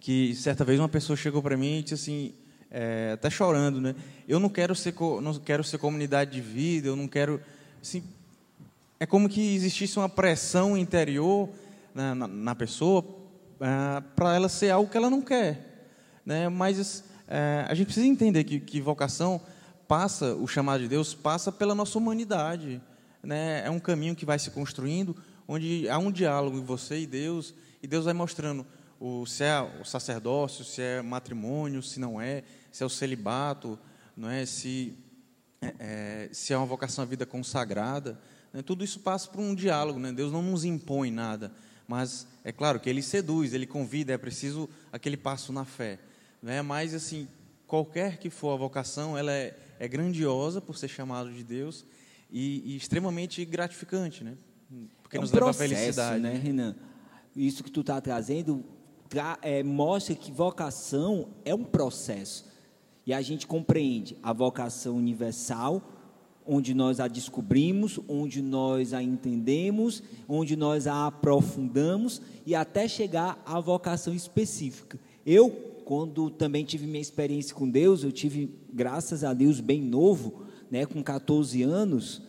que 0.00 0.34
certa 0.34 0.64
vez 0.64 0.78
uma 0.78 0.88
pessoa 0.88 1.16
chegou 1.16 1.42
para 1.42 1.56
mim 1.56 1.78
e 1.78 1.82
disse 1.82 1.94
assim, 1.94 2.34
é, 2.70 3.12
até 3.12 3.28
chorando, 3.28 3.80
né? 3.80 3.94
Eu 4.26 4.40
não 4.40 4.48
quero 4.48 4.74
ser, 4.74 4.94
não 5.22 5.34
quero 5.34 5.62
ser 5.62 5.78
comunidade 5.78 6.32
de 6.32 6.40
vida, 6.40 6.88
eu 6.88 6.96
não 6.96 7.06
quero, 7.06 7.40
assim, 7.80 8.02
é 8.98 9.04
como 9.04 9.28
que 9.28 9.54
existisse 9.54 9.98
uma 9.98 10.08
pressão 10.08 10.76
interior 10.76 11.48
na, 11.94 12.14
na, 12.14 12.26
na 12.26 12.54
pessoa 12.54 13.04
é, 13.60 14.00
para 14.16 14.34
ela 14.34 14.48
ser 14.48 14.70
algo 14.70 14.90
que 14.90 14.96
ela 14.96 15.10
não 15.10 15.20
quer, 15.20 15.86
né? 16.24 16.48
Mas 16.48 17.04
é, 17.28 17.64
a 17.68 17.74
gente 17.74 17.86
precisa 17.86 18.06
entender 18.06 18.44
que, 18.44 18.58
que 18.58 18.80
vocação 18.80 19.40
passa, 19.86 20.34
o 20.34 20.48
chamado 20.48 20.82
de 20.82 20.88
Deus 20.88 21.14
passa 21.14 21.52
pela 21.52 21.74
nossa 21.74 21.98
humanidade, 21.98 22.80
né? 23.22 23.64
É 23.64 23.70
um 23.70 23.78
caminho 23.78 24.16
que 24.16 24.24
vai 24.24 24.38
se 24.38 24.50
construindo, 24.50 25.16
onde 25.46 25.88
há 25.88 25.98
um 25.98 26.10
diálogo 26.10 26.58
em 26.58 26.64
você 26.64 27.00
e 27.00 27.06
Deus, 27.06 27.54
e 27.82 27.86
Deus 27.86 28.04
vai 28.04 28.14
mostrando 28.14 28.66
o, 28.98 29.26
se 29.26 29.44
é 29.44 29.60
o 29.80 29.84
sacerdócio, 29.84 30.64
se 30.64 30.80
é 30.80 31.02
matrimônio, 31.02 31.82
se 31.82 32.00
não 32.00 32.20
é, 32.20 32.42
se 32.70 32.82
é 32.82 32.86
o 32.86 32.90
celibato, 32.90 33.78
não 34.16 34.30
é? 34.30 34.46
se, 34.46 34.96
é, 35.60 35.74
é, 35.78 36.28
se 36.32 36.52
é 36.52 36.56
uma 36.56 36.66
vocação 36.66 37.02
à 37.02 37.06
vida 37.06 37.26
consagrada. 37.26 38.18
Né? 38.52 38.62
Tudo 38.62 38.84
isso 38.84 39.00
passa 39.00 39.28
por 39.28 39.40
um 39.40 39.54
diálogo. 39.54 39.98
Né? 39.98 40.12
Deus 40.12 40.32
não 40.32 40.42
nos 40.42 40.64
impõe 40.64 41.10
nada, 41.10 41.52
mas 41.86 42.26
é 42.44 42.52
claro 42.52 42.78
que 42.78 42.88
Ele 42.88 43.02
seduz, 43.02 43.52
Ele 43.52 43.66
convida, 43.66 44.12
é 44.12 44.18
preciso 44.18 44.68
aquele 44.92 45.16
passo 45.16 45.52
na 45.52 45.64
fé. 45.64 45.98
Né? 46.40 46.62
Mas, 46.62 46.94
assim, 46.94 47.28
qualquer 47.66 48.18
que 48.18 48.30
for 48.30 48.52
a 48.52 48.56
vocação, 48.56 49.18
ela 49.18 49.32
é, 49.32 49.56
é 49.80 49.88
grandiosa 49.88 50.60
por 50.60 50.76
ser 50.76 50.88
chamado 50.88 51.32
de 51.32 51.42
Deus 51.42 51.84
e, 52.32 52.72
e 52.72 52.76
extremamente 52.76 53.44
gratificante, 53.44 54.24
né? 54.24 54.34
porque 55.02 55.18
é 55.18 55.20
um 55.20 55.22
nos 55.22 55.30
processo, 55.30 55.60
leva 55.60 55.76
à 55.76 55.84
felicidade. 55.84 56.20
Né, 56.22 56.40
Renan? 56.42 56.76
Isso 57.36 57.62
que 57.62 57.70
tu 57.70 57.82
está 57.82 58.00
trazendo 58.00 58.64
tra 59.08 59.38
é, 59.42 59.62
mostra 59.62 60.14
que 60.14 60.32
vocação 60.32 61.28
é 61.44 61.54
um 61.54 61.64
processo. 61.64 62.50
E 63.04 63.12
a 63.12 63.20
gente 63.20 63.46
compreende 63.46 64.16
a 64.22 64.32
vocação 64.32 64.96
universal, 64.96 65.82
onde 66.46 66.72
nós 66.72 66.98
a 66.98 67.08
descobrimos, 67.08 68.00
onde 68.08 68.40
nós 68.40 68.94
a 68.94 69.02
entendemos, 69.02 70.02
onde 70.26 70.56
nós 70.56 70.86
a 70.86 71.06
aprofundamos 71.06 72.22
e 72.46 72.54
até 72.54 72.88
chegar 72.88 73.42
à 73.44 73.60
vocação 73.60 74.14
específica. 74.14 74.98
Eu, 75.26 75.50
quando 75.84 76.30
também 76.30 76.64
tive 76.64 76.86
minha 76.86 77.00
experiência 77.00 77.54
com 77.54 77.68
Deus, 77.68 78.02
eu 78.02 78.12
tive, 78.12 78.50
graças 78.72 79.22
a 79.24 79.34
Deus, 79.34 79.60
bem 79.60 79.82
novo, 79.82 80.41
né, 80.72 80.84
com 80.84 81.00
14 81.00 81.62
anos. 81.62 82.20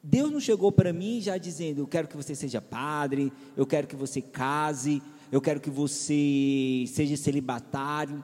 Deus 0.00 0.30
não 0.30 0.38
chegou 0.38 0.70
para 0.70 0.92
mim 0.92 1.20
já 1.20 1.36
dizendo: 1.36 1.80
Eu 1.80 1.86
quero 1.88 2.06
que 2.06 2.16
você 2.16 2.36
seja 2.36 2.60
padre, 2.60 3.32
eu 3.56 3.66
quero 3.66 3.88
que 3.88 3.96
você 3.96 4.20
case, 4.20 5.02
eu 5.32 5.40
quero 5.40 5.58
que 5.58 5.70
você 5.70 6.84
seja 6.86 7.16
celibatário 7.16 8.22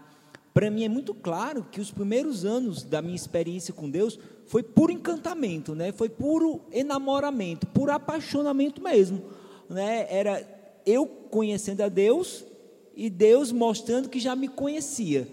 para 0.52 0.70
mim 0.70 0.84
é 0.84 0.88
muito 0.88 1.14
claro 1.14 1.66
que 1.70 1.80
os 1.80 1.90
primeiros 1.90 2.44
anos 2.44 2.82
da 2.82 3.00
minha 3.00 3.14
experiência 3.14 3.72
com 3.72 3.88
Deus 3.88 4.18
foi 4.46 4.62
puro 4.62 4.92
encantamento, 4.92 5.74
né? 5.74 5.92
Foi 5.92 6.08
puro 6.08 6.60
enamoramento, 6.72 7.66
puro 7.68 7.92
apaixonamento 7.92 8.82
mesmo, 8.82 9.22
né? 9.68 10.06
Era 10.10 10.44
eu 10.84 11.06
conhecendo 11.06 11.82
a 11.82 11.88
Deus 11.88 12.44
e 12.96 13.08
Deus 13.08 13.52
mostrando 13.52 14.08
que 14.08 14.18
já 14.18 14.34
me 14.34 14.48
conhecia. 14.48 15.28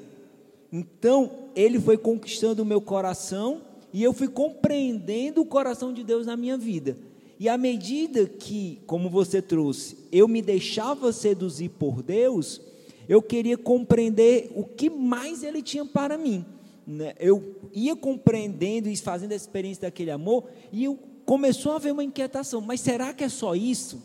Então, 0.71 1.49
ele 1.55 1.79
foi 1.79 1.97
conquistando 1.97 2.61
o 2.61 2.65
meu 2.65 2.79
coração 2.79 3.61
e 3.93 4.03
eu 4.03 4.13
fui 4.13 4.27
compreendendo 4.27 5.41
o 5.41 5.45
coração 5.45 5.93
de 5.93 6.03
Deus 6.03 6.25
na 6.25 6.35
minha 6.35 6.57
vida. 6.57 6.97
E 7.39 7.47
à 7.47 7.57
medida 7.57 8.25
que, 8.25 8.81
como 8.85 9.09
você 9.09 9.41
trouxe, 9.41 9.97
eu 10.11 10.27
me 10.27 10.41
deixava 10.41 11.11
seduzir 11.13 11.69
por 11.69 12.01
Deus, 12.01 12.59
eu 13.07 13.21
queria 13.21 13.57
compreender 13.57 14.51
o 14.55 14.63
que 14.63 14.89
mais 14.89 15.43
ele 15.43 15.61
tinha 15.61 15.85
para 15.85 16.17
mim. 16.17 16.45
Né? 16.85 17.13
Eu 17.19 17.55
ia 17.73 17.95
compreendendo 17.95 18.89
e 18.89 18.97
fazendo 18.97 19.33
a 19.33 19.35
experiência 19.35 19.81
daquele 19.81 20.11
amor, 20.11 20.45
e 20.71 20.85
eu, 20.85 20.97
começou 21.25 21.73
a 21.73 21.75
haver 21.75 21.91
uma 21.91 22.03
inquietação: 22.03 22.61
mas 22.61 22.81
será 22.81 23.13
que 23.13 23.23
é 23.23 23.29
só 23.29 23.53
isso? 23.53 24.01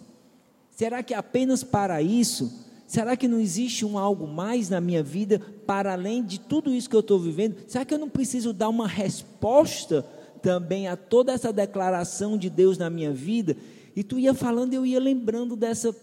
Será 0.70 1.02
que 1.02 1.14
é 1.14 1.16
apenas 1.16 1.62
para 1.62 2.02
isso? 2.02 2.61
Será 2.92 3.16
que 3.16 3.26
não 3.26 3.40
existe 3.40 3.86
um 3.86 3.96
algo 3.96 4.26
mais 4.26 4.68
na 4.68 4.78
minha 4.78 5.02
vida 5.02 5.40
para 5.66 5.94
além 5.94 6.22
de 6.22 6.38
tudo 6.38 6.70
isso 6.74 6.90
que 6.90 6.94
eu 6.94 7.00
estou 7.00 7.18
vivendo? 7.18 7.56
Será 7.66 7.86
que 7.86 7.94
eu 7.94 7.98
não 7.98 8.10
preciso 8.10 8.52
dar 8.52 8.68
uma 8.68 8.86
resposta 8.86 10.02
também 10.42 10.86
a 10.86 10.94
toda 10.94 11.32
essa 11.32 11.50
declaração 11.50 12.36
de 12.36 12.50
Deus 12.50 12.76
na 12.76 12.90
minha 12.90 13.10
vida? 13.10 13.56
E 13.96 14.04
tu 14.04 14.18
ia 14.18 14.34
falando, 14.34 14.74
eu 14.74 14.84
ia 14.84 15.00
lembrando 15.00 15.56
dessa, 15.56 15.96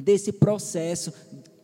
desse 0.00 0.32
processo, 0.32 1.12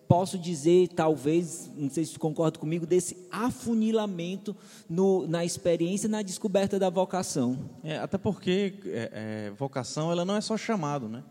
posso 0.07 0.37
dizer, 0.37 0.89
talvez, 0.89 1.71
não 1.75 1.89
sei 1.89 2.05
se 2.05 2.13
você 2.13 2.19
concorda 2.19 2.59
comigo, 2.59 2.85
desse 2.85 3.17
afunilamento 3.31 4.55
no, 4.87 5.27
na 5.27 5.43
experiência, 5.43 6.07
na 6.07 6.21
descoberta 6.21 6.79
da 6.79 6.91
vocação. 6.91 7.57
É, 7.83 7.97
até 7.97 8.19
porque 8.19 8.75
é, 8.85 9.11
é, 9.47 9.51
vocação 9.53 10.13
ela 10.13 10.27
não 10.27 10.37
é 10.37 10.41
só 10.43 10.59
chamado, 10.59 11.09
né? 11.09 11.25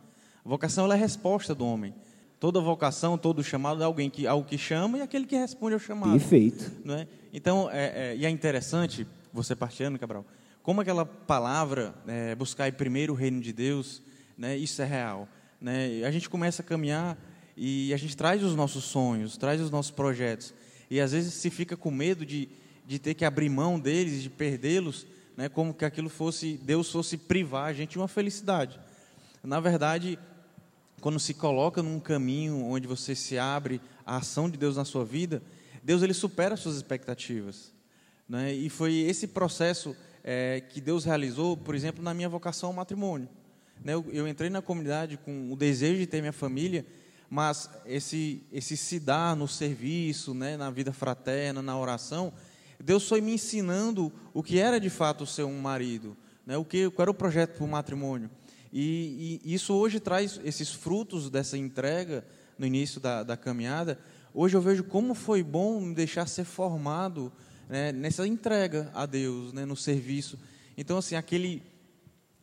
vocação 0.43 0.85
ela 0.85 0.95
é 0.95 0.97
resposta 0.97 1.53
do 1.53 1.63
homem. 1.63 1.93
Toda 2.39 2.61
vocação, 2.61 3.17
todo 3.17 3.43
chamado 3.43 3.81
é 3.81 3.85
alguém 3.85 4.09
que 4.09 4.25
algo 4.25 4.47
que 4.47 4.57
chama 4.57 4.99
e 4.99 5.01
aquele 5.01 5.25
que 5.25 5.35
responde 5.35 5.73
ao 5.73 5.79
chamado. 5.79 6.13
Perfeito. 6.13 6.71
Não 6.85 6.95
é? 6.95 7.07
Então, 7.33 7.69
é, 7.69 8.11
é, 8.11 8.15
e 8.15 8.25
é 8.25 8.29
interessante, 8.29 9.05
você 9.33 9.55
partindo, 9.55 9.99
Cabral, 9.99 10.25
como 10.63 10.81
aquela 10.81 11.05
palavra, 11.05 11.93
é, 12.07 12.33
buscar 12.35 12.71
primeiro 12.71 13.13
o 13.13 13.15
reino 13.15 13.41
de 13.41 13.51
Deus, 13.51 14.01
né, 14.37 14.55
isso 14.55 14.81
é 14.81 14.85
real. 14.85 15.27
Né? 15.59 16.03
A 16.05 16.11
gente 16.11 16.29
começa 16.29 16.61
a 16.61 16.65
caminhar 16.65 17.17
e 17.57 17.93
a 17.93 17.97
gente 17.97 18.15
traz 18.15 18.41
os 18.41 18.55
nossos 18.55 18.85
sonhos, 18.85 19.35
traz 19.35 19.59
os 19.59 19.69
nossos 19.69 19.91
projetos. 19.91 20.53
E 20.89 21.01
às 21.01 21.11
vezes 21.11 21.33
se 21.33 21.49
fica 21.49 21.75
com 21.75 21.91
medo 21.91 22.25
de, 22.25 22.47
de 22.87 22.99
ter 22.99 23.15
que 23.15 23.25
abrir 23.25 23.49
mão 23.49 23.77
deles, 23.77 24.23
de 24.23 24.29
perdê-los, 24.29 25.05
né, 25.35 25.49
como 25.49 25.73
que 25.73 25.83
aquilo 25.83 26.07
fosse, 26.07 26.57
Deus 26.63 26.89
fosse 26.89 27.17
privar 27.17 27.65
a 27.65 27.73
gente 27.73 27.91
de 27.91 27.97
uma 27.97 28.07
felicidade. 28.07 28.79
Na 29.43 29.59
verdade, 29.59 30.17
quando 30.99 31.19
se 31.19 31.33
coloca 31.33 31.81
num 31.81 31.99
caminho 31.99 32.65
onde 32.65 32.87
você 32.87 33.15
se 33.15 33.37
abre 33.37 33.81
à 34.05 34.17
ação 34.17 34.49
de 34.49 34.57
Deus 34.57 34.75
na 34.77 34.85
sua 34.85 35.05
vida, 35.05 35.41
Deus 35.83 36.03
ele 36.03 36.13
supera 36.13 36.53
as 36.53 36.59
suas 36.59 36.75
expectativas. 36.75 37.71
Né? 38.27 38.53
E 38.53 38.69
foi 38.69 38.93
esse 38.95 39.27
processo 39.27 39.95
é, 40.23 40.61
que 40.61 40.79
Deus 40.79 41.05
realizou, 41.05 41.57
por 41.57 41.73
exemplo, 41.73 42.03
na 42.03 42.13
minha 42.13 42.29
vocação 42.29 42.69
ao 42.69 42.73
matrimônio. 42.73 43.27
Né? 43.83 43.93
Eu, 43.93 44.05
eu 44.11 44.27
entrei 44.27 44.49
na 44.49 44.61
comunidade 44.61 45.17
com 45.17 45.51
o 45.51 45.55
desejo 45.55 45.99
de 45.99 46.05
ter 46.05 46.21
minha 46.21 46.33
família, 46.33 46.85
mas 47.29 47.69
esse, 47.85 48.43
esse 48.51 48.75
se 48.75 48.99
dar 48.99 49.35
no 49.35 49.47
serviço, 49.47 50.33
né, 50.33 50.57
na 50.57 50.71
vida 50.71 50.91
fraterna, 50.91 51.61
na 51.61 51.77
oração, 51.77 52.33
Deus 52.79 53.07
foi 53.07 53.21
me 53.21 53.33
ensinando 53.33 54.11
o 54.33 54.41
que 54.41 54.57
era 54.57 54.79
de 54.79 54.89
fato 54.89 55.25
ser 55.25 55.43
um 55.43 55.59
marido, 55.59 56.17
né, 56.45 56.57
o 56.57 56.65
que, 56.65 56.89
qual 56.89 57.03
era 57.03 57.11
o 57.11 57.13
projeto 57.13 57.57
para 57.57 57.65
o 57.65 57.67
matrimônio. 57.67 58.29
E, 58.71 59.41
e, 59.43 59.53
isso 59.53 59.73
hoje 59.73 59.99
traz 59.99 60.39
esses 60.43 60.69
frutos 60.71 61.29
dessa 61.29 61.57
entrega 61.57 62.25
no 62.57 62.65
início 62.65 62.99
da, 62.99 63.23
da 63.23 63.35
caminhada. 63.35 63.99
Hoje 64.33 64.55
eu 64.55 64.61
vejo 64.61 64.83
como 64.83 65.13
foi 65.13 65.41
bom 65.41 65.81
me 65.81 65.93
deixar 65.93 66.27
ser 66.27 66.43
formado 66.43 67.31
né, 67.67 67.91
nessa 67.91 68.27
entrega 68.27 68.91
a 68.93 69.05
Deus, 69.05 69.53
né, 69.53 69.65
no 69.65 69.75
serviço. 69.75 70.37
Então, 70.77 70.97
assim, 70.97 71.15
aquele 71.15 71.63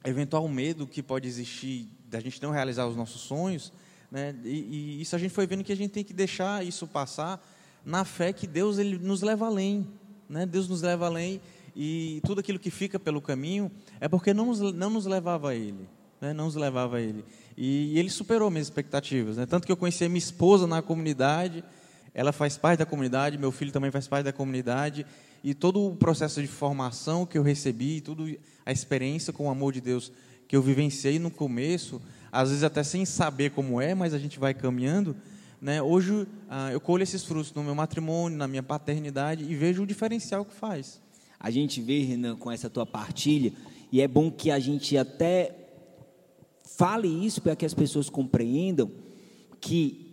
eventual 0.05 0.49
medo 0.49 0.87
que 0.87 1.03
pode 1.03 1.27
existir 1.29 1.89
da 2.09 2.21
gente 2.21 2.43
não 2.43 2.51
realizar 2.51 2.87
os 2.87 2.97
nossos 2.97 3.21
sonhos, 3.23 3.73
né? 4.11 4.35
E, 4.45 4.99
e, 4.99 5.03
isso 5.03 5.17
a 5.17 5.19
gente 5.19 5.33
foi 5.33 5.47
vendo 5.47 5.65
que 5.65 5.73
a 5.73 5.77
gente 5.77 5.91
tem 5.91 6.05
que 6.05 6.13
deixar 6.13 6.65
isso 6.65 6.87
passar 6.87 7.45
na 7.85 8.05
fé 8.05 8.33
que 8.33 8.47
Deus 8.47 8.79
ele 8.79 8.99
nos 8.99 9.23
leva 9.23 9.47
além. 9.47 9.87
Né? 10.29 10.47
Deus 10.47 10.69
nos 10.69 10.83
leva 10.83 11.07
além 11.07 11.41
e 11.75 12.23
tudo 12.25 12.41
aquilo 12.41 12.59
que 12.59 12.71
fica 12.71 12.99
pelo 12.99 13.21
caminho 13.21 13.71
é 14.01 14.09
porque 14.09 14.33
não 14.33 14.47
nos, 14.47 14.61
não 14.73 14.89
nos 14.89 15.05
levava 15.05 15.51
a 15.51 15.55
Ele. 15.55 15.87
Né? 16.21 16.33
Não 16.33 16.47
nos 16.47 16.55
levava 16.55 16.97
a 16.97 17.01
Ele. 17.01 17.25
E, 17.57 17.95
e 17.95 17.99
Ele 17.99 18.11
superou 18.11 18.51
minhas 18.51 18.67
expectativas. 18.67 19.37
Né? 19.37 19.47
Tanto 19.47 19.67
que 19.67 19.73
eu 19.73 19.77
conheci 19.77 20.07
minha 20.09 20.19
esposa 20.19 20.67
na 20.67 20.83
comunidade, 20.83 21.65
ela 22.15 22.33
faz 22.33 22.57
parte 22.57 22.79
da 22.79 22.87
comunidade, 22.87 23.37
meu 23.37 23.53
filho 23.53 23.73
também 23.73 23.91
faz 23.91 24.09
parte 24.09 24.25
da 24.25 24.33
comunidade. 24.33 25.07
E 25.45 25.55
todo 25.55 25.87
o 25.87 25.95
processo 25.95 26.41
de 26.41 26.49
formação 26.49 27.27
que 27.27 27.37
eu 27.37 27.43
recebi, 27.43 28.01
toda 28.01 28.25
a 28.65 28.73
experiência 28.73 29.33
com 29.33 29.47
o 29.47 29.51
amor 29.51 29.73
de 29.73 29.81
Deus 29.81 30.11
que 30.49 30.57
eu 30.57 30.63
vivenciei 30.63 31.19
no 31.19 31.31
começo, 31.31 32.01
às 32.31 32.49
vezes 32.49 32.65
até 32.65 32.83
sem 32.83 33.05
saber 33.05 33.51
como 33.51 33.81
é, 33.81 33.95
mas 33.95 34.15
a 34.15 34.19
gente 34.19 34.39
vai 34.39 34.55
caminhando. 34.55 35.17
Né? 35.61 35.83
Hoje 35.83 36.27
ah, 36.49 36.71
eu 36.73 36.81
colho 36.81 37.03
esses 37.03 37.25
frutos 37.25 37.53
no 37.53 37.63
meu 37.63 37.75
matrimônio, 37.75 38.39
na 38.39 38.47
minha 38.47 38.63
paternidade 38.63 39.45
e 39.45 39.55
vejo 39.55 39.83
o 39.83 39.87
diferencial 39.87 40.45
que 40.45 40.55
faz. 40.55 41.01
A 41.39 41.51
gente 41.51 41.81
vê, 41.83 42.01
Renan, 42.01 42.37
com 42.37 42.51
essa 42.51 42.71
tua 42.71 42.87
partilha, 42.87 43.53
e 43.93 44.01
é 44.01 44.09
bom 44.09 44.31
que 44.31 44.51
a 44.51 44.59
gente 44.59 44.97
até 44.97 45.66
fale 46.77 47.09
isso 47.09 47.41
para 47.41 47.57
que 47.57 47.65
as 47.65 47.75
pessoas 47.75 48.11
compreendam 48.11 48.91
que 49.61 50.07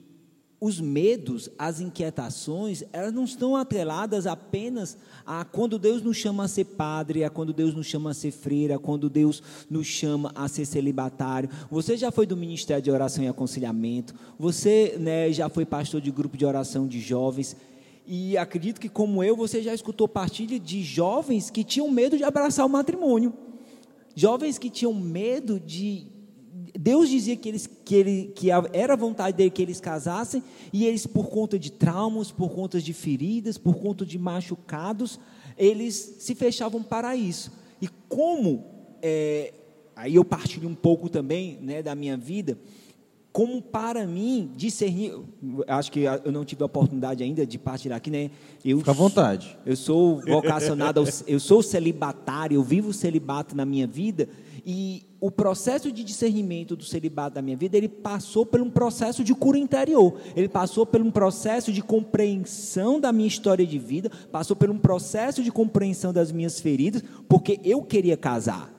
os 0.65 0.79
medos, 0.79 1.49
as 1.59 1.81
inquietações, 1.81 2.85
elas 2.93 3.11
não 3.11 3.25
estão 3.25 3.53
atreladas 3.53 4.25
apenas 4.25 4.97
a 5.25 5.43
quando 5.43 5.77
Deus 5.77 6.01
nos 6.01 6.15
chama 6.15 6.45
a 6.45 6.47
ser 6.47 6.63
padre, 6.63 7.25
a 7.25 7.29
quando 7.29 7.51
Deus 7.51 7.75
nos 7.75 7.85
chama 7.85 8.11
a 8.11 8.13
ser 8.13 8.31
freira, 8.31 8.77
a 8.77 8.79
quando 8.79 9.09
Deus 9.09 9.43
nos 9.69 9.85
chama 9.85 10.31
a 10.33 10.47
ser 10.47 10.65
celibatário. 10.65 11.49
Você 11.69 11.97
já 11.97 12.11
foi 12.11 12.25
do 12.25 12.37
Ministério 12.37 12.81
de 12.81 12.89
Oração 12.89 13.25
e 13.25 13.27
Aconselhamento, 13.27 14.15
você 14.39 14.95
né, 14.97 15.33
já 15.33 15.49
foi 15.49 15.65
pastor 15.65 15.99
de 15.99 16.11
grupo 16.11 16.37
de 16.37 16.45
oração 16.45 16.87
de 16.87 17.01
jovens, 17.01 17.57
E 18.07 18.37
acredito 18.37 18.79
que, 18.79 18.87
como 18.89 19.21
eu, 19.21 19.35
você 19.35 19.61
já 19.61 19.73
escutou 19.73 20.07
partilha 20.07 20.57
de 20.59 20.81
jovens 20.81 21.49
que 21.49 21.63
tinham 21.63 21.89
medo 21.89 22.17
de 22.17 22.23
abraçar 22.23 22.65
o 22.65 22.69
matrimônio. 22.69 23.33
Jovens 24.15 24.57
que 24.57 24.69
tinham 24.69 24.93
medo 24.93 25.59
de. 25.59 26.12
Deus 26.77 27.07
dizia 27.09 27.35
que, 27.35 27.47
eles, 27.47 27.69
que, 27.85 27.95
ele, 27.95 28.31
que 28.35 28.49
era 28.49 28.95
vontade 28.95 29.37
dele 29.37 29.51
que 29.51 29.61
eles 29.61 29.79
casassem, 29.79 30.43
e 30.71 30.85
eles, 30.85 31.05
por 31.05 31.29
conta 31.29 31.59
de 31.59 31.71
traumas, 31.71 32.31
por 32.31 32.49
conta 32.51 32.81
de 32.81 32.93
feridas, 32.93 33.57
por 33.57 33.75
conta 33.75 34.05
de 34.05 34.17
machucados, 34.17 35.19
eles 35.57 36.15
se 36.19 36.33
fechavam 36.33 36.81
para 36.81 37.15
isso. 37.15 37.51
E 37.79 37.87
como, 38.09 38.65
é, 39.01 39.53
aí 39.95 40.15
eu 40.15 40.25
partilho 40.25 40.67
um 40.67 40.73
pouco 40.73 41.09
também 41.09 41.59
né, 41.61 41.83
da 41.83 41.93
minha 41.93 42.17
vida, 42.17 42.57
como 43.31 43.61
para 43.61 44.05
mim 44.05 44.51
discernir, 44.55 45.11
acho 45.67 45.91
que 45.91 46.01
eu 46.01 46.31
não 46.31 46.45
tive 46.45 46.61
a 46.61 46.67
oportunidade 46.67 47.23
ainda 47.23 47.45
de 47.45 47.57
partilhar 47.57 47.97
aqui, 47.97 48.11
né? 48.11 48.29
Eu, 48.63 48.77
Fica 48.77 48.91
à 48.91 48.93
vontade. 48.93 49.57
Eu 49.65 49.75
sou 49.75 50.21
vocacionado, 50.21 51.03
eu 51.25 51.39
sou 51.39 51.63
celibatário, 51.63 52.55
eu 52.55 52.63
vivo 52.63 52.93
celibato 52.93 53.55
na 53.55 53.65
minha 53.65 53.87
vida 53.87 54.29
e 54.65 55.03
o 55.19 55.29
processo 55.29 55.91
de 55.91 56.03
discernimento 56.03 56.75
do 56.75 56.83
celibato 56.83 57.35
da 57.35 57.41
minha 57.41 57.55
vida, 57.55 57.77
ele 57.77 57.89
passou 57.89 58.45
por 58.45 58.61
um 58.61 58.69
processo 58.69 59.23
de 59.23 59.33
cura 59.33 59.57
interior, 59.57 60.17
ele 60.35 60.47
passou 60.47 60.85
por 60.85 61.01
um 61.01 61.11
processo 61.11 61.71
de 61.71 61.81
compreensão 61.81 62.99
da 62.99 63.11
minha 63.11 63.27
história 63.27 63.65
de 63.65 63.77
vida, 63.77 64.09
passou 64.31 64.55
por 64.55 64.69
um 64.69 64.77
processo 64.77 65.43
de 65.43 65.51
compreensão 65.51 66.13
das 66.13 66.31
minhas 66.31 66.59
feridas, 66.59 67.03
porque 67.27 67.59
eu 67.63 67.81
queria 67.81 68.15
casar, 68.15 68.73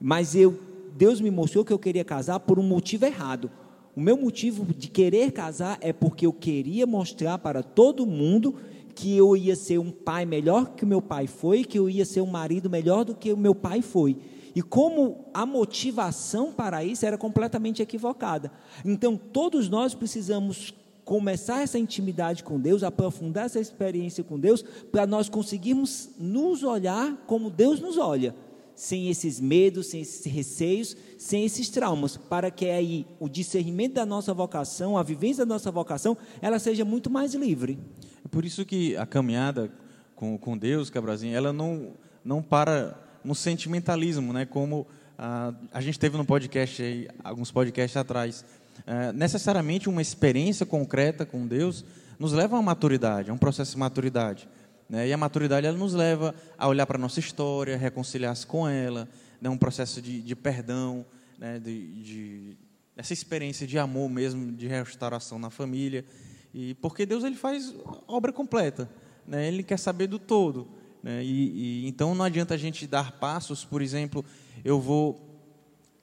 mas 0.00 0.34
eu, 0.34 0.58
Deus 0.96 1.20
me 1.20 1.30
mostrou 1.30 1.64
que 1.64 1.72
eu 1.72 1.78
queria 1.78 2.04
casar 2.04 2.40
por 2.40 2.58
um 2.58 2.62
motivo 2.62 3.04
errado, 3.04 3.50
o 3.94 4.00
meu 4.00 4.16
motivo 4.16 4.64
de 4.72 4.88
querer 4.88 5.32
casar 5.32 5.76
é 5.80 5.92
porque 5.92 6.24
eu 6.24 6.32
queria 6.32 6.86
mostrar 6.86 7.38
para 7.38 7.62
todo 7.62 8.06
mundo 8.06 8.54
que 8.94 9.16
eu 9.16 9.36
ia 9.36 9.56
ser 9.56 9.78
um 9.78 9.90
pai 9.90 10.24
melhor 10.24 10.74
que 10.74 10.84
o 10.84 10.86
meu 10.86 11.02
pai 11.02 11.26
foi, 11.26 11.64
que 11.64 11.78
eu 11.78 11.88
ia 11.88 12.04
ser 12.04 12.20
um 12.20 12.26
marido 12.26 12.70
melhor 12.70 13.04
do 13.04 13.14
que 13.14 13.32
o 13.32 13.36
meu 13.36 13.54
pai 13.54 13.82
foi. 13.82 14.16
E 14.54 14.62
como 14.62 15.26
a 15.32 15.46
motivação 15.46 16.52
para 16.52 16.84
isso 16.84 17.06
era 17.06 17.16
completamente 17.16 17.82
equivocada. 17.82 18.50
Então, 18.84 19.16
todos 19.16 19.68
nós 19.68 19.94
precisamos 19.94 20.74
começar 21.04 21.62
essa 21.62 21.78
intimidade 21.78 22.44
com 22.44 22.60
Deus, 22.60 22.82
aprofundar 22.82 23.46
essa 23.46 23.58
experiência 23.58 24.22
com 24.22 24.38
Deus, 24.38 24.62
para 24.92 25.06
nós 25.06 25.28
conseguirmos 25.28 26.10
nos 26.18 26.62
olhar 26.62 27.16
como 27.26 27.50
Deus 27.50 27.80
nos 27.80 27.98
olha 27.98 28.34
sem 28.80 29.10
esses 29.10 29.38
medos, 29.38 29.88
sem 29.88 30.00
esses 30.00 30.24
receios, 30.24 30.96
sem 31.18 31.44
esses 31.44 31.68
traumas, 31.68 32.16
para 32.16 32.50
que 32.50 32.64
aí 32.64 33.06
o 33.18 33.28
discernimento 33.28 33.92
da 33.92 34.06
nossa 34.06 34.32
vocação, 34.32 34.96
a 34.96 35.02
vivência 35.02 35.44
da 35.44 35.54
nossa 35.54 35.70
vocação, 35.70 36.16
ela 36.40 36.58
seja 36.58 36.82
muito 36.82 37.10
mais 37.10 37.34
livre. 37.34 37.78
É 38.24 38.28
por 38.28 38.42
isso 38.42 38.64
que 38.64 38.96
a 38.96 39.04
caminhada 39.04 39.70
com, 40.16 40.38
com 40.38 40.56
Deus, 40.56 40.88
Cabrazinho, 40.88 41.36
ela 41.36 41.52
não, 41.52 41.92
não 42.24 42.42
para 42.42 42.98
no 43.24 43.34
sentimentalismo, 43.34 44.32
né? 44.32 44.46
como 44.46 44.86
a, 45.18 45.52
a 45.72 45.80
gente 45.80 45.98
teve 45.98 46.16
no 46.16 46.24
podcast, 46.24 46.82
aí, 46.82 47.08
alguns 47.22 47.50
podcasts 47.50 47.96
atrás. 47.96 48.44
É, 48.86 49.12
necessariamente 49.12 49.88
uma 49.88 50.00
experiência 50.00 50.64
concreta 50.64 51.26
com 51.26 51.46
Deus 51.46 51.84
nos 52.18 52.32
leva 52.32 52.56
a 52.56 52.58
uma 52.58 52.66
maturidade, 52.66 53.30
a 53.30 53.34
um 53.34 53.38
processo 53.38 53.72
de 53.72 53.78
maturidade. 53.78 54.48
Né? 54.88 55.08
E 55.08 55.12
a 55.12 55.16
maturidade 55.16 55.66
ela 55.66 55.76
nos 55.76 55.94
leva 55.94 56.34
a 56.58 56.66
olhar 56.66 56.86
para 56.86 56.96
a 56.96 57.00
nossa 57.00 57.20
história, 57.20 57.76
reconciliar-se 57.76 58.46
com 58.46 58.68
ela, 58.68 59.08
né? 59.40 59.48
um 59.48 59.58
processo 59.58 60.00
de, 60.00 60.20
de 60.20 60.34
perdão, 60.34 61.04
né? 61.38 61.58
de, 61.58 62.02
de, 62.02 62.56
essa 62.96 63.12
experiência 63.12 63.66
de 63.66 63.78
amor 63.78 64.08
mesmo, 64.10 64.52
de 64.52 64.66
restauração 64.66 65.38
na 65.38 65.50
família. 65.50 66.04
E 66.52 66.74
porque 66.74 67.06
Deus 67.06 67.24
ele 67.24 67.36
faz 67.36 67.74
obra 68.08 68.32
completa, 68.32 68.90
né? 69.26 69.46
Ele 69.46 69.62
quer 69.62 69.78
saber 69.78 70.08
do 70.08 70.18
todo, 70.18 70.68
né? 71.02 71.24
E, 71.24 71.84
e, 71.84 71.88
então 71.88 72.14
não 72.14 72.24
adianta 72.24 72.54
a 72.54 72.58
gente 72.58 72.86
dar 72.86 73.12
passos, 73.12 73.64
por 73.64 73.82
exemplo, 73.82 74.24
eu 74.64 74.80
vou 74.80 75.20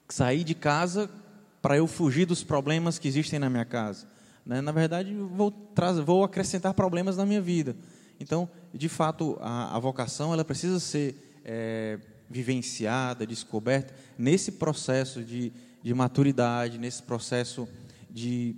sair 0.09 0.43
de 0.43 0.55
casa 0.55 1.09
para 1.61 1.77
eu 1.77 1.87
fugir 1.87 2.25
dos 2.25 2.43
problemas 2.43 2.97
que 2.97 3.07
existem 3.07 3.39
na 3.39 3.49
minha 3.49 3.65
casa. 3.65 4.07
Né? 4.45 4.61
Na 4.61 4.71
verdade, 4.71 5.13
vou, 5.13 5.53
vou 6.05 6.23
acrescentar 6.23 6.73
problemas 6.73 7.17
na 7.17 7.25
minha 7.25 7.41
vida. 7.41 7.75
Então, 8.19 8.49
de 8.73 8.89
fato, 8.89 9.37
a, 9.41 9.75
a 9.75 9.79
vocação 9.79 10.33
ela 10.33 10.45
precisa 10.45 10.79
ser 10.79 11.39
é, 11.43 11.99
vivenciada, 12.29 13.25
descoberta 13.25 13.93
nesse 14.17 14.53
processo 14.53 15.23
de, 15.23 15.51
de 15.83 15.93
maturidade, 15.93 16.77
nesse 16.77 17.03
processo 17.03 17.67
de, 18.09 18.55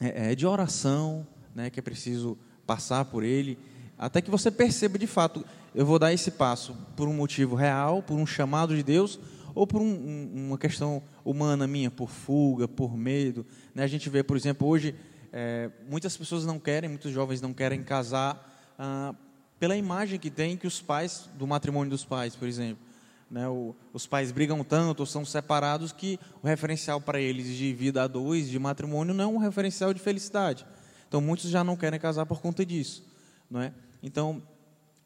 é, 0.00 0.32
é, 0.32 0.34
de 0.34 0.46
oração, 0.46 1.26
né, 1.54 1.70
que 1.70 1.78
é 1.78 1.82
preciso 1.82 2.36
passar 2.66 3.04
por 3.04 3.22
ele, 3.22 3.58
até 4.04 4.20
que 4.20 4.30
você 4.30 4.50
perceba 4.50 4.98
de 4.98 5.06
fato, 5.06 5.42
eu 5.74 5.86
vou 5.86 5.98
dar 5.98 6.12
esse 6.12 6.30
passo 6.30 6.76
por 6.94 7.08
um 7.08 7.14
motivo 7.14 7.56
real, 7.56 8.02
por 8.02 8.18
um 8.18 8.26
chamado 8.26 8.76
de 8.76 8.82
Deus, 8.82 9.18
ou 9.54 9.66
por 9.66 9.80
um, 9.80 9.86
um, 9.86 10.46
uma 10.48 10.58
questão 10.58 11.02
humana 11.24 11.66
minha, 11.66 11.90
por 11.90 12.10
fuga, 12.10 12.68
por 12.68 12.94
medo. 12.98 13.46
Né? 13.74 13.82
A 13.82 13.86
gente 13.86 14.10
vê, 14.10 14.22
por 14.22 14.36
exemplo, 14.36 14.68
hoje, 14.68 14.94
é, 15.32 15.70
muitas 15.88 16.14
pessoas 16.18 16.44
não 16.44 16.58
querem, 16.58 16.90
muitos 16.90 17.12
jovens 17.12 17.40
não 17.40 17.54
querem 17.54 17.82
casar 17.82 18.74
ah, 18.78 19.14
pela 19.58 19.74
imagem 19.74 20.18
que 20.18 20.30
tem 20.30 20.54
que 20.54 20.66
os 20.66 20.82
pais, 20.82 21.30
do 21.38 21.46
matrimônio 21.46 21.88
dos 21.88 22.04
pais, 22.04 22.36
por 22.36 22.46
exemplo. 22.46 22.84
Né, 23.30 23.48
o, 23.48 23.74
os 23.90 24.06
pais 24.06 24.30
brigam 24.30 24.62
tanto 24.62 25.00
ou 25.00 25.06
são 25.06 25.24
separados 25.24 25.92
que 25.92 26.20
o 26.42 26.46
referencial 26.46 27.00
para 27.00 27.18
eles 27.18 27.46
de 27.56 27.72
vida 27.72 28.02
a 28.02 28.06
dois, 28.06 28.50
de 28.50 28.58
matrimônio, 28.58 29.14
não 29.14 29.24
é 29.24 29.26
um 29.26 29.38
referencial 29.38 29.94
de 29.94 30.00
felicidade. 30.00 30.66
Então, 31.08 31.22
muitos 31.22 31.48
já 31.48 31.64
não 31.64 31.74
querem 31.74 31.98
casar 31.98 32.26
por 32.26 32.42
conta 32.42 32.66
disso. 32.66 33.02
Não 33.50 33.62
é? 33.62 33.72
Então, 34.04 34.42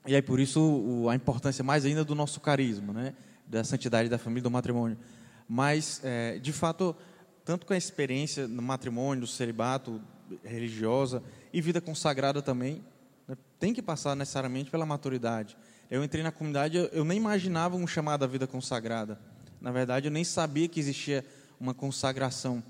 e 0.04 0.14
aí 0.16 0.20
por 0.20 0.40
isso 0.40 1.06
a 1.08 1.14
importância 1.14 1.62
mais 1.62 1.84
ainda 1.84 2.04
do 2.04 2.16
nosso 2.16 2.40
carisma, 2.40 2.92
né? 2.92 3.14
da 3.46 3.62
santidade 3.62 4.08
da 4.08 4.18
família, 4.18 4.42
do 4.42 4.50
matrimônio. 4.50 4.98
Mas, 5.48 6.00
é, 6.04 6.38
de 6.38 6.52
fato, 6.52 6.94
tanto 7.44 7.64
com 7.64 7.72
a 7.72 7.76
experiência 7.76 8.48
no 8.48 8.60
matrimônio, 8.60 9.22
do 9.22 9.26
celibato, 9.26 10.02
religiosa 10.44 11.22
e 11.52 11.60
vida 11.60 11.80
consagrada 11.80 12.42
também, 12.42 12.84
né? 13.26 13.36
Tem 13.58 13.72
que 13.72 13.80
passar 13.80 14.16
necessariamente 14.16 14.68
pela 14.68 14.84
maturidade. 14.84 15.56
Eu 15.88 16.04
entrei 16.04 16.22
na 16.22 16.32
comunidade, 16.32 16.76
eu 16.92 17.04
nem 17.04 17.16
imaginava 17.16 17.76
um 17.76 17.86
chamado 17.86 18.24
à 18.24 18.26
vida 18.26 18.46
consagrada. 18.46 19.18
Na 19.60 19.70
verdade, 19.70 20.08
eu 20.08 20.12
nem 20.12 20.24
sabia 20.24 20.68
que 20.68 20.78
existia 20.78 21.24
uma 21.58 21.72
consagração. 21.72 22.62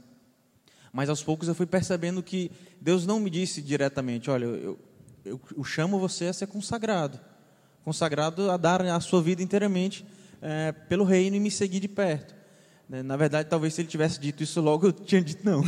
Mas 0.93 1.09
aos 1.09 1.23
poucos 1.23 1.49
eu 1.49 1.55
fui 1.55 1.67
percebendo 1.67 2.23
que 2.23 2.51
Deus 2.81 3.07
não 3.07 3.19
me 3.19 3.31
disse 3.31 3.61
diretamente: 3.61 4.31
olha, 4.31 4.45
eu, 4.45 4.79
eu, 5.29 5.41
eu 5.57 5.65
chamo 5.65 5.99
você 5.99 6.27
a 6.27 6.33
ser 6.33 6.47
consagrado. 6.47 7.19
Consagrado 7.85 8.51
a 8.51 8.57
dar 8.57 8.83
a 8.83 9.01
sua 9.01 9.23
vida 9.23 9.43
inteiramente 9.43 10.05
é, 10.43 10.73
pelo 10.73 11.05
reino 11.05 11.37
e 11.37 11.41
me 11.41 11.51
seguir 11.51 11.81
de 11.81 11.89
perto. 11.89 12.35
Né? 12.89 13.03
Na 13.03 13.17
verdade, 13.17 13.49
talvez 13.49 13.75
se 13.75 13.83
ele 13.83 13.89
tivesse 13.89 14.19
dito 14.19 14.43
isso 14.43 14.61
logo, 14.61 14.87
eu 14.87 14.93
tinha 14.93 15.23
dito 15.23 15.45
não. 15.45 15.63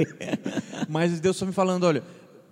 Mas 0.88 1.18
Deus 1.20 1.36
só 1.36 1.46
me 1.46 1.52
falando: 1.52 1.84
olha, 1.84 2.02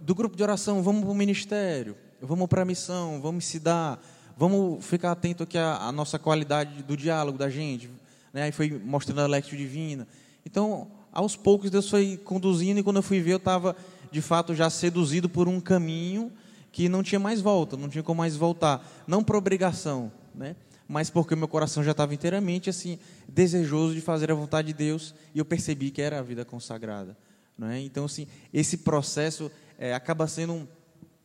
do 0.00 0.14
grupo 0.14 0.36
de 0.36 0.42
oração, 0.42 0.82
vamos 0.82 1.02
para 1.02 1.10
o 1.10 1.14
ministério, 1.14 1.96
vamos 2.20 2.48
para 2.48 2.62
a 2.62 2.64
missão, 2.64 3.20
vamos 3.20 3.44
se 3.44 3.58
dar, 3.58 4.00
vamos 4.36 4.84
ficar 4.84 5.12
atento 5.12 5.42
aqui 5.42 5.58
à, 5.58 5.76
à 5.76 5.92
nossa 5.92 6.18
qualidade 6.18 6.82
do 6.82 6.96
diálogo 6.96 7.36
da 7.36 7.50
gente. 7.50 7.90
Né? 8.32 8.44
Aí 8.44 8.52
foi 8.52 8.70
mostrando 8.70 9.20
a 9.20 9.26
Lectio 9.26 9.56
Divina. 9.56 10.06
Então, 10.44 10.88
aos 11.12 11.36
poucos, 11.36 11.70
Deus 11.70 11.88
foi 11.88 12.16
conduzindo, 12.16 12.80
e 12.80 12.82
quando 12.82 12.96
eu 12.96 13.02
fui 13.02 13.20
ver, 13.20 13.32
eu 13.32 13.36
estava, 13.36 13.76
de 14.14 14.22
fato, 14.22 14.54
já 14.54 14.70
seduzido 14.70 15.28
por 15.28 15.48
um 15.48 15.60
caminho 15.60 16.32
que 16.70 16.88
não 16.88 17.02
tinha 17.02 17.18
mais 17.18 17.40
volta, 17.40 17.76
não 17.76 17.88
tinha 17.88 18.02
como 18.02 18.18
mais 18.18 18.36
voltar. 18.36 18.86
Não 19.08 19.24
por 19.24 19.34
obrigação, 19.34 20.12
né? 20.32 20.54
mas 20.86 21.10
porque 21.10 21.34
o 21.34 21.36
meu 21.36 21.48
coração 21.48 21.82
já 21.82 21.90
estava 21.90 22.14
inteiramente 22.14 22.70
assim 22.70 22.98
desejoso 23.28 23.92
de 23.92 24.00
fazer 24.00 24.30
a 24.30 24.34
vontade 24.34 24.68
de 24.68 24.74
Deus, 24.74 25.14
e 25.34 25.40
eu 25.40 25.44
percebi 25.44 25.90
que 25.90 26.00
era 26.00 26.20
a 26.20 26.22
vida 26.22 26.44
consagrada. 26.44 27.16
Não 27.58 27.68
é? 27.68 27.80
Então, 27.80 28.04
assim, 28.04 28.28
esse 28.52 28.78
processo 28.78 29.50
é, 29.76 29.92
acaba 29.92 30.28
sendo, 30.28 30.52
um, 30.52 30.66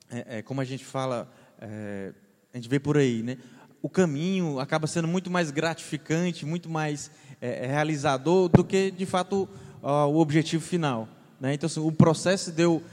é, 0.10 0.38
é, 0.38 0.42
como 0.42 0.62
a 0.62 0.66
gente 0.66 0.84
fala, 0.84 1.32
é, 1.62 2.12
a 2.52 2.58
gente 2.58 2.70
vê 2.70 2.80
por 2.80 2.98
aí, 2.98 3.22
né? 3.22 3.38
o 3.84 3.90
caminho 3.90 4.60
acaba 4.60 4.88
sendo 4.88 5.08
muito 5.08 5.30
mais 5.30 5.52
gratificante, 5.52 6.44
muito 6.44 6.68
mais 6.70 7.12
é, 7.40 7.66
é, 7.66 7.68
realizador 7.68 8.50
do 8.50 8.64
que, 8.64 8.90
de 8.90 9.06
fato, 9.06 9.48
o 9.82 10.20
objetivo 10.20 10.64
final. 10.66 11.08
Né? 11.40 11.54
Então, 11.54 11.68
assim, 11.68 11.80
o 11.80 11.92
processo 11.92 12.52
de 12.52 12.64
eu 12.64 12.84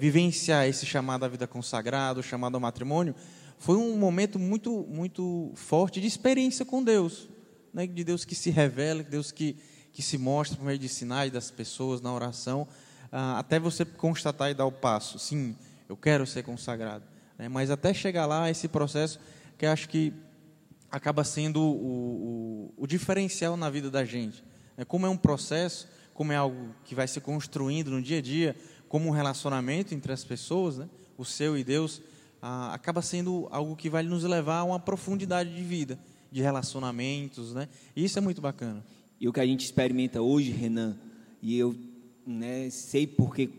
vivenciar 0.00 0.66
esse 0.66 0.86
chamado 0.86 1.24
à 1.24 1.28
vida 1.28 1.46
consagrada, 1.46 2.20
o 2.20 2.22
chamado 2.22 2.54
ao 2.54 2.60
matrimônio, 2.60 3.14
foi 3.58 3.76
um 3.76 3.96
momento 3.96 4.38
muito, 4.38 4.86
muito 4.88 5.52
forte 5.54 6.00
de 6.00 6.06
experiência 6.06 6.64
com 6.64 6.82
Deus, 6.82 7.28
né? 7.72 7.86
de 7.86 8.04
Deus 8.04 8.24
que 8.24 8.34
se 8.34 8.50
revela, 8.50 9.02
de 9.02 9.10
Deus 9.10 9.30
que, 9.30 9.56
que 9.92 10.02
se 10.02 10.18
mostra 10.18 10.56
por 10.56 10.64
meio 10.64 10.78
de 10.78 10.88
sinais 10.88 11.32
das 11.32 11.50
pessoas 11.50 12.00
na 12.00 12.12
oração, 12.12 12.66
ah, 13.10 13.38
até 13.38 13.58
você 13.58 13.84
constatar 13.84 14.50
e 14.50 14.54
dar 14.54 14.66
o 14.66 14.72
passo. 14.72 15.18
Sim, 15.18 15.56
eu 15.88 15.96
quero 15.96 16.26
ser 16.26 16.42
consagrado. 16.42 17.04
Né? 17.38 17.48
Mas 17.48 17.70
até 17.70 17.94
chegar 17.94 18.26
lá, 18.26 18.50
esse 18.50 18.68
processo 18.68 19.18
que 19.56 19.66
acho 19.66 19.88
que 19.88 20.12
acaba 20.90 21.24
sendo 21.24 21.60
o, 21.60 22.72
o, 22.76 22.84
o 22.84 22.86
diferencial 22.86 23.56
na 23.56 23.70
vida 23.70 23.90
da 23.90 24.04
gente. 24.04 24.44
Né? 24.76 24.84
Como 24.84 25.06
é 25.06 25.08
um 25.08 25.16
processo, 25.16 25.88
como 26.14 26.32
é 26.32 26.36
algo 26.36 26.74
que 26.84 26.94
vai 26.94 27.06
se 27.06 27.20
construindo 27.20 27.90
no 27.90 28.00
dia 28.00 28.18
a 28.18 28.22
dia, 28.22 28.56
como 28.88 29.08
um 29.08 29.10
relacionamento 29.10 29.92
entre 29.92 30.12
as 30.12 30.24
pessoas, 30.24 30.78
né? 30.78 30.88
o 31.18 31.24
seu 31.24 31.58
e 31.58 31.64
Deus, 31.64 32.00
ah, 32.40 32.72
acaba 32.72 33.02
sendo 33.02 33.48
algo 33.50 33.74
que 33.74 33.90
vai 33.90 34.02
nos 34.02 34.22
levar 34.24 34.58
a 34.58 34.64
uma 34.64 34.78
profundidade 34.78 35.54
de 35.54 35.62
vida, 35.62 35.98
de 36.30 36.40
relacionamentos, 36.40 37.52
né? 37.52 37.68
E 37.94 38.04
isso 38.04 38.18
é 38.18 38.22
muito 38.22 38.40
bacana. 38.40 38.84
E 39.20 39.28
o 39.28 39.32
que 39.32 39.40
a 39.40 39.46
gente 39.46 39.64
experimenta 39.64 40.20
hoje, 40.20 40.50
Renan, 40.50 40.96
e 41.42 41.58
eu 41.58 41.74
né, 42.26 42.68
sei 42.70 43.06
porque 43.06 43.50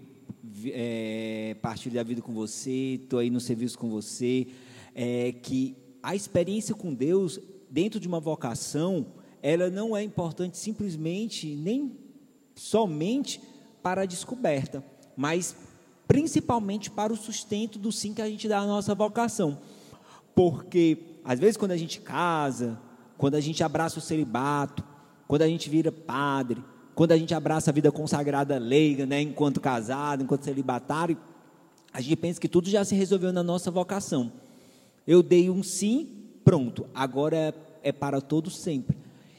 é, 0.68 1.56
partilho 1.62 1.96
da 1.96 2.04
vida 2.04 2.22
com 2.22 2.34
você, 2.34 3.00
estou 3.02 3.20
aí 3.20 3.30
no 3.30 3.40
serviço 3.40 3.78
com 3.78 3.90
você, 3.90 4.48
é 4.94 5.32
que 5.32 5.76
a 6.02 6.16
experiência 6.16 6.76
com 6.76 6.94
Deus 6.94 7.40
dentro 7.70 8.00
de 8.00 8.08
uma 8.08 8.20
vocação, 8.20 9.08
ela 9.42 9.70
não 9.70 9.96
é 9.96 10.04
importante 10.04 10.58
simplesmente 10.58 11.56
nem 11.56 12.05
somente 12.56 13.42
para 13.84 14.02
a 14.02 14.06
descoberta, 14.06 14.84
mas 15.16 15.56
principalmente 16.08 16.90
para 16.90 17.12
o 17.12 17.18
sustento 17.18 17.78
do 17.78 17.92
sim 17.92 18.14
que 18.14 18.22
a 18.22 18.30
gente 18.30 18.48
dá 18.48 18.60
à 18.60 18.66
nossa 18.66 18.96
vocação. 18.96 19.60
Porque 20.34 20.98
às 21.24 21.40
vezes 21.40 21.58
quando 21.58 21.72
a 21.72 21.78
gente 21.78 22.00
casa, 22.00 22.80
quando 23.18 23.36
a 23.36 23.42
gente 23.42 23.64
abraça 23.64 24.00
o 24.00 24.02
celibato, 24.02 24.84
quando 25.28 25.42
a 25.42 25.48
gente 25.48 25.70
vira 25.70 25.92
padre, 25.92 26.64
quando 26.94 27.12
a 27.12 27.18
gente 27.18 27.34
abraça 27.34 27.70
a 27.70 27.74
vida 27.74 27.92
consagrada 27.92 28.58
leiga, 28.58 29.06
né, 29.06 29.22
enquanto 29.22 29.60
casado, 29.60 30.24
enquanto 30.24 30.46
celibatário, 30.46 31.18
a 31.92 32.02
gente 32.02 32.16
pensa 32.16 32.40
que 32.40 32.48
tudo 32.48 32.70
já 32.70 32.84
se 32.84 32.96
resolveu 32.96 33.34
na 33.34 33.44
nossa 33.44 33.70
vocação. 33.70 34.32
Eu 35.06 35.22
dei 35.22 35.50
um 35.50 35.62
sim, 35.62 36.10
pronto, 36.44 36.88
agora 36.94 37.38
é, 37.38 37.54
é 37.84 37.92
para 37.92 38.22
todo 38.22 38.50
sempre. 38.50 38.98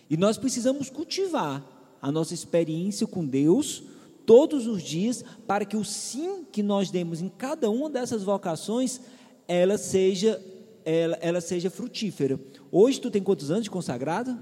E 0.09 0.17
nós 0.17 0.39
precisamos 0.39 0.89
cultivar 0.89 1.63
a 2.07 2.13
nossa 2.13 2.33
experiência 2.33 3.05
com 3.05 3.27
Deus 3.27 3.83
todos 4.25 4.69
os 4.69 4.81
dias 4.81 5.25
para 5.45 5.65
que 5.65 5.77
o 5.77 5.85
sim 5.85 6.45
que 6.45 6.63
nós 6.63 6.89
demos 6.89 7.21
em 7.21 7.29
cada 7.29 7.69
uma 7.69 7.91
dessas 7.91 8.23
vocações 8.23 9.01
ela 9.49 9.77
seja 9.77 10.41
ela, 10.85 11.19
ela 11.21 11.41
seja 11.41 11.69
frutífera. 11.69 12.39
Hoje 12.71 13.01
tu 13.01 13.11
tem 13.11 13.21
quantos 13.21 13.51
anos 13.51 13.65
de 13.65 13.71
consagrado? 13.71 14.39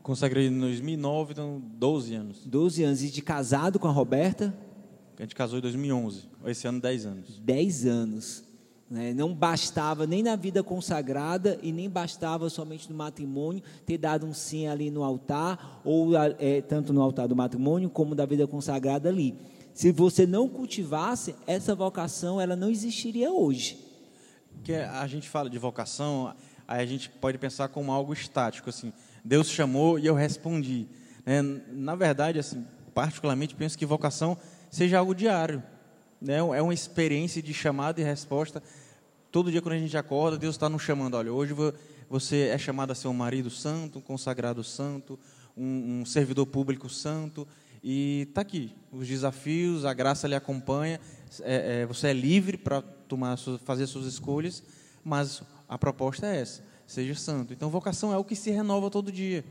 Consagrei 0.00 0.46
em 0.46 0.60
2009, 0.60 1.32
então 1.32 1.60
12 1.76 2.14
anos. 2.14 2.46
12 2.46 2.84
anos. 2.84 3.02
E 3.02 3.10
de 3.10 3.20
casado 3.20 3.80
com 3.80 3.88
a 3.88 3.90
Roberta? 3.90 4.56
A 5.18 5.22
gente 5.22 5.34
casou 5.34 5.58
em 5.58 5.62
2011. 5.62 6.28
Esse 6.44 6.68
ano, 6.68 6.80
10 6.80 7.06
anos. 7.06 7.40
10 7.40 7.86
anos. 7.86 8.44
Né? 8.88 9.12
Não 9.12 9.34
bastava 9.34 10.06
nem 10.06 10.22
na 10.22 10.36
vida 10.36 10.62
consagrada 10.62 11.58
e 11.62 11.72
nem 11.72 11.90
bastava 11.90 12.48
somente 12.48 12.90
no 12.90 12.96
matrimônio 12.96 13.62
ter 13.84 13.98
dado 13.98 14.26
um 14.26 14.32
sim 14.32 14.68
ali 14.68 14.90
no 14.90 15.02
altar, 15.02 15.80
ou 15.84 16.12
é, 16.16 16.60
tanto 16.60 16.92
no 16.92 17.02
altar 17.02 17.26
do 17.26 17.34
matrimônio 17.34 17.90
como 17.90 18.14
da 18.14 18.24
vida 18.24 18.46
consagrada 18.46 19.08
ali. 19.08 19.34
Se 19.74 19.92
você 19.92 20.26
não 20.26 20.48
cultivasse, 20.48 21.34
essa 21.46 21.74
vocação 21.74 22.40
ela 22.40 22.56
não 22.56 22.70
existiria 22.70 23.30
hoje. 23.30 23.78
Que 24.62 24.74
a 24.74 25.06
gente 25.06 25.28
fala 25.28 25.50
de 25.50 25.58
vocação, 25.58 26.32
aí 26.66 26.82
a 26.82 26.86
gente 26.86 27.10
pode 27.10 27.36
pensar 27.38 27.68
como 27.68 27.92
algo 27.92 28.12
estático, 28.12 28.70
assim, 28.70 28.92
Deus 29.24 29.50
chamou 29.50 29.98
e 29.98 30.06
eu 30.06 30.14
respondi. 30.14 30.86
Né? 31.26 31.42
Na 31.72 31.94
verdade, 31.94 32.38
assim, 32.38 32.64
particularmente 32.94 33.54
penso 33.54 33.76
que 33.76 33.84
vocação 33.84 34.38
seja 34.70 34.98
algo 34.98 35.14
diário. 35.14 35.62
Né? 36.20 36.36
É 36.36 36.62
uma 36.62 36.74
experiência 36.74 37.42
de 37.42 37.52
chamada 37.52 38.00
e 38.00 38.04
resposta. 38.04 38.62
Todo 39.30 39.50
dia 39.50 39.60
quando 39.60 39.74
a 39.74 39.78
gente 39.78 39.96
acorda, 39.96 40.38
Deus 40.38 40.54
está 40.54 40.68
nos 40.68 40.82
chamando. 40.82 41.14
Olha, 41.14 41.32
hoje 41.32 41.54
você 42.08 42.48
é 42.48 42.58
chamado 42.58 42.92
a 42.92 42.94
ser 42.94 43.08
um 43.08 43.14
marido 43.14 43.50
santo, 43.50 43.98
um 43.98 44.02
consagrado 44.02 44.62
santo, 44.64 45.18
um, 45.56 46.00
um 46.00 46.06
servidor 46.06 46.46
público 46.46 46.88
santo. 46.88 47.46
E 47.82 48.26
está 48.28 48.40
aqui, 48.40 48.74
os 48.90 49.06
desafios, 49.06 49.84
a 49.84 49.92
graça 49.94 50.26
lhe 50.26 50.34
acompanha. 50.34 51.00
É, 51.42 51.82
é, 51.82 51.86
você 51.86 52.08
é 52.08 52.12
livre 52.12 52.56
para 52.56 52.82
tomar, 52.82 53.36
fazer 53.64 53.86
suas 53.86 54.06
escolhas, 54.06 54.62
mas 55.04 55.42
a 55.68 55.78
proposta 55.78 56.26
é 56.26 56.40
essa 56.40 56.76
seja 56.86 57.14
santo. 57.14 57.52
Então, 57.52 57.68
vocação 57.68 58.12
é 58.12 58.16
o 58.16 58.24
que 58.24 58.36
se 58.36 58.50
renova 58.50 58.90
todo 58.90 59.10
dia. 59.10 59.44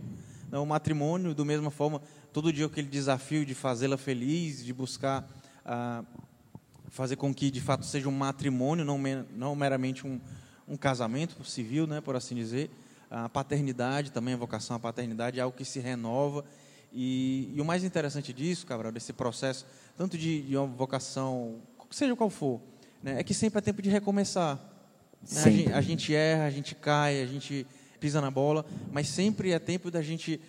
O 0.51 0.65
matrimônio, 0.65 1.36
da 1.36 1.43
mesma 1.43 1.69
forma, 1.69 2.01
todo 2.32 2.54
dia 2.54 2.65
aquele 2.65 2.88
desafio 2.88 3.45
de 3.45 3.54
fazê-la 3.54 3.97
feliz, 3.97 4.63
de 4.63 4.73
buscar 4.73 5.28
ah, 5.65 6.04
fazer 6.95 7.17
com 7.17 7.34
que 7.34 7.51
de 7.51 7.60
fato 7.60 7.86
seja 7.86 8.08
um 8.08 8.12
matrimônio, 8.12 8.86
não, 8.86 8.97
não 9.36 9.53
meramente 9.53 10.08
um, 10.08 10.17
um 10.65 10.77
casamento 10.77 11.43
civil, 11.43 11.86
né, 11.86 11.99
por 11.99 12.15
assim 12.15 12.34
dizer. 12.34 12.71
A 13.12 13.27
paternidade 13.27 14.13
também, 14.13 14.34
a 14.34 14.38
vocação 14.38 14.77
à 14.77 14.79
paternidade 14.79 15.38
é 15.38 15.41
algo 15.41 15.55
que 15.55 15.65
se 15.65 15.81
renova. 15.81 16.45
E, 16.93 17.51
e 17.53 17.60
o 17.60 17.65
mais 17.65 17.84
interessante 17.84 18.31
disso, 18.31 18.65
Cabral, 18.65 18.93
desse 18.93 19.12
processo, 19.12 19.65
tanto 19.97 20.17
de, 20.17 20.41
de 20.43 20.55
uma 20.55 20.65
vocação, 20.65 21.58
seja 21.91 22.15
qual 22.15 22.29
for, 22.29 22.62
né, 23.03 23.19
é 23.19 23.23
que 23.23 23.34
sempre 23.34 23.60
é 23.60 23.62
tempo 23.62 23.81
de 23.81 23.89
recomeçar. 23.89 24.55
Né? 25.29 25.41
A 25.43 25.49
gente, 25.49 25.73
a 25.73 25.81
gente 25.81 26.15
erra, 26.15 26.45
a 26.45 26.49
gente 26.49 26.75
cai, 26.75 27.21
a 27.21 27.25
gente 27.25 27.67
pisa 27.99 28.21
na 28.21 28.31
bola, 28.31 28.65
mas 28.89 29.10
sempre 29.10 29.51
é 29.51 29.60
tempo 29.60 29.91
da 29.91 30.01
gente 30.01 30.39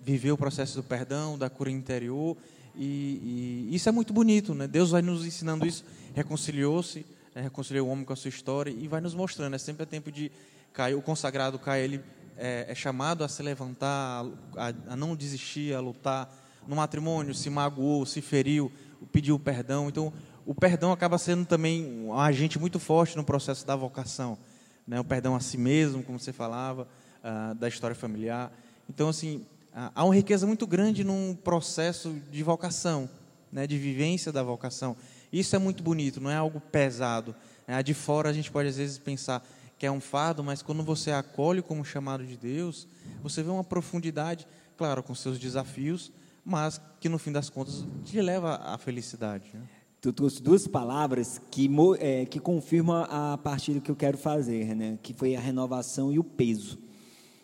viver 0.00 0.32
o 0.32 0.36
processo 0.36 0.74
do 0.74 0.82
perdão, 0.82 1.38
da 1.38 1.48
cura 1.48 1.70
interior, 1.70 2.36
e, 2.74 3.68
e 3.70 3.74
isso 3.74 3.88
é 3.88 3.92
muito 3.92 4.12
bonito, 4.12 4.54
né? 4.54 4.66
Deus 4.66 4.90
vai 4.90 5.02
nos 5.02 5.26
ensinando 5.26 5.66
isso, 5.66 5.84
reconciliou-se, 6.14 7.04
né? 7.34 7.42
reconciliou 7.42 7.88
o 7.88 7.90
homem 7.90 8.04
com 8.04 8.12
a 8.12 8.16
sua 8.16 8.28
história 8.28 8.70
e 8.70 8.88
vai 8.88 9.00
nos 9.00 9.14
mostrando. 9.14 9.54
É 9.54 9.58
sempre 9.58 9.84
tempo 9.86 10.10
de 10.10 10.30
cair, 10.72 10.94
o 10.94 11.02
consagrado 11.02 11.58
cai, 11.58 11.82
ele 11.82 12.00
é, 12.36 12.66
é 12.68 12.74
chamado 12.74 13.24
a 13.24 13.28
se 13.28 13.42
levantar, 13.42 14.24
a, 14.56 14.72
a, 14.88 14.96
não 14.96 15.14
desistir, 15.14 15.74
a 15.74 15.80
lutar. 15.80 16.32
No 16.66 16.76
matrimônio, 16.76 17.34
se 17.34 17.50
magoou, 17.50 18.06
se 18.06 18.20
feriu, 18.20 18.70
pediu 19.10 19.38
perdão. 19.38 19.88
Então, 19.88 20.12
o 20.46 20.54
perdão 20.54 20.92
acaba 20.92 21.18
sendo 21.18 21.44
também 21.44 21.84
um 21.84 22.18
agente 22.18 22.58
muito 22.58 22.78
forte 22.78 23.16
no 23.16 23.24
processo 23.24 23.66
da 23.66 23.74
vocação. 23.74 24.38
Né? 24.86 24.98
O 25.00 25.04
perdão 25.04 25.34
a 25.34 25.40
si 25.40 25.58
mesmo, 25.58 26.02
como 26.02 26.20
você 26.20 26.32
falava, 26.32 26.86
uh, 27.22 27.54
da 27.56 27.68
história 27.68 27.96
familiar. 27.96 28.52
Então, 28.88 29.08
assim, 29.08 29.44
há 29.74 30.04
uma 30.04 30.14
riqueza 30.14 30.46
muito 30.46 30.66
grande 30.66 31.02
num 31.02 31.34
processo 31.34 32.14
de 32.30 32.42
vocação, 32.42 33.08
né? 33.50 33.66
de 33.66 33.78
vivência 33.78 34.30
da 34.30 34.42
vocação. 34.42 34.96
Isso 35.32 35.56
é 35.56 35.58
muito 35.58 35.82
bonito, 35.82 36.20
não 36.20 36.30
é 36.30 36.36
algo 36.36 36.60
pesado. 36.60 37.34
Né? 37.66 37.82
De 37.82 37.94
fora 37.94 38.28
a 38.28 38.32
gente 38.32 38.50
pode 38.50 38.68
às 38.68 38.76
vezes 38.76 38.98
pensar 38.98 39.44
que 39.78 39.86
é 39.86 39.90
um 39.90 40.00
fardo, 40.00 40.44
mas 40.44 40.62
quando 40.62 40.82
você 40.82 41.10
acolhe 41.10 41.62
como 41.62 41.84
chamado 41.84 42.24
de 42.24 42.36
Deus, 42.36 42.86
você 43.22 43.42
vê 43.42 43.50
uma 43.50 43.64
profundidade, 43.64 44.46
claro, 44.76 45.02
com 45.02 45.14
seus 45.14 45.38
desafios, 45.38 46.12
mas 46.44 46.80
que 47.00 47.08
no 47.08 47.18
fim 47.18 47.32
das 47.32 47.48
contas 47.48 47.84
te 48.04 48.20
leva 48.20 48.56
à 48.56 48.78
felicidade. 48.78 49.50
Né? 49.52 49.60
Tu 50.00 50.12
trouxe 50.12 50.42
duas 50.42 50.66
palavras 50.66 51.40
que, 51.50 51.70
é, 51.98 52.26
que 52.26 52.38
confirmam 52.38 53.06
a 53.08 53.38
partilha 53.38 53.80
que 53.80 53.90
eu 53.90 53.96
quero 53.96 54.18
fazer, 54.18 54.74
né? 54.74 54.98
que 55.02 55.14
foi 55.14 55.34
a 55.34 55.40
renovação 55.40 56.12
e 56.12 56.18
o 56.18 56.24
peso. 56.24 56.78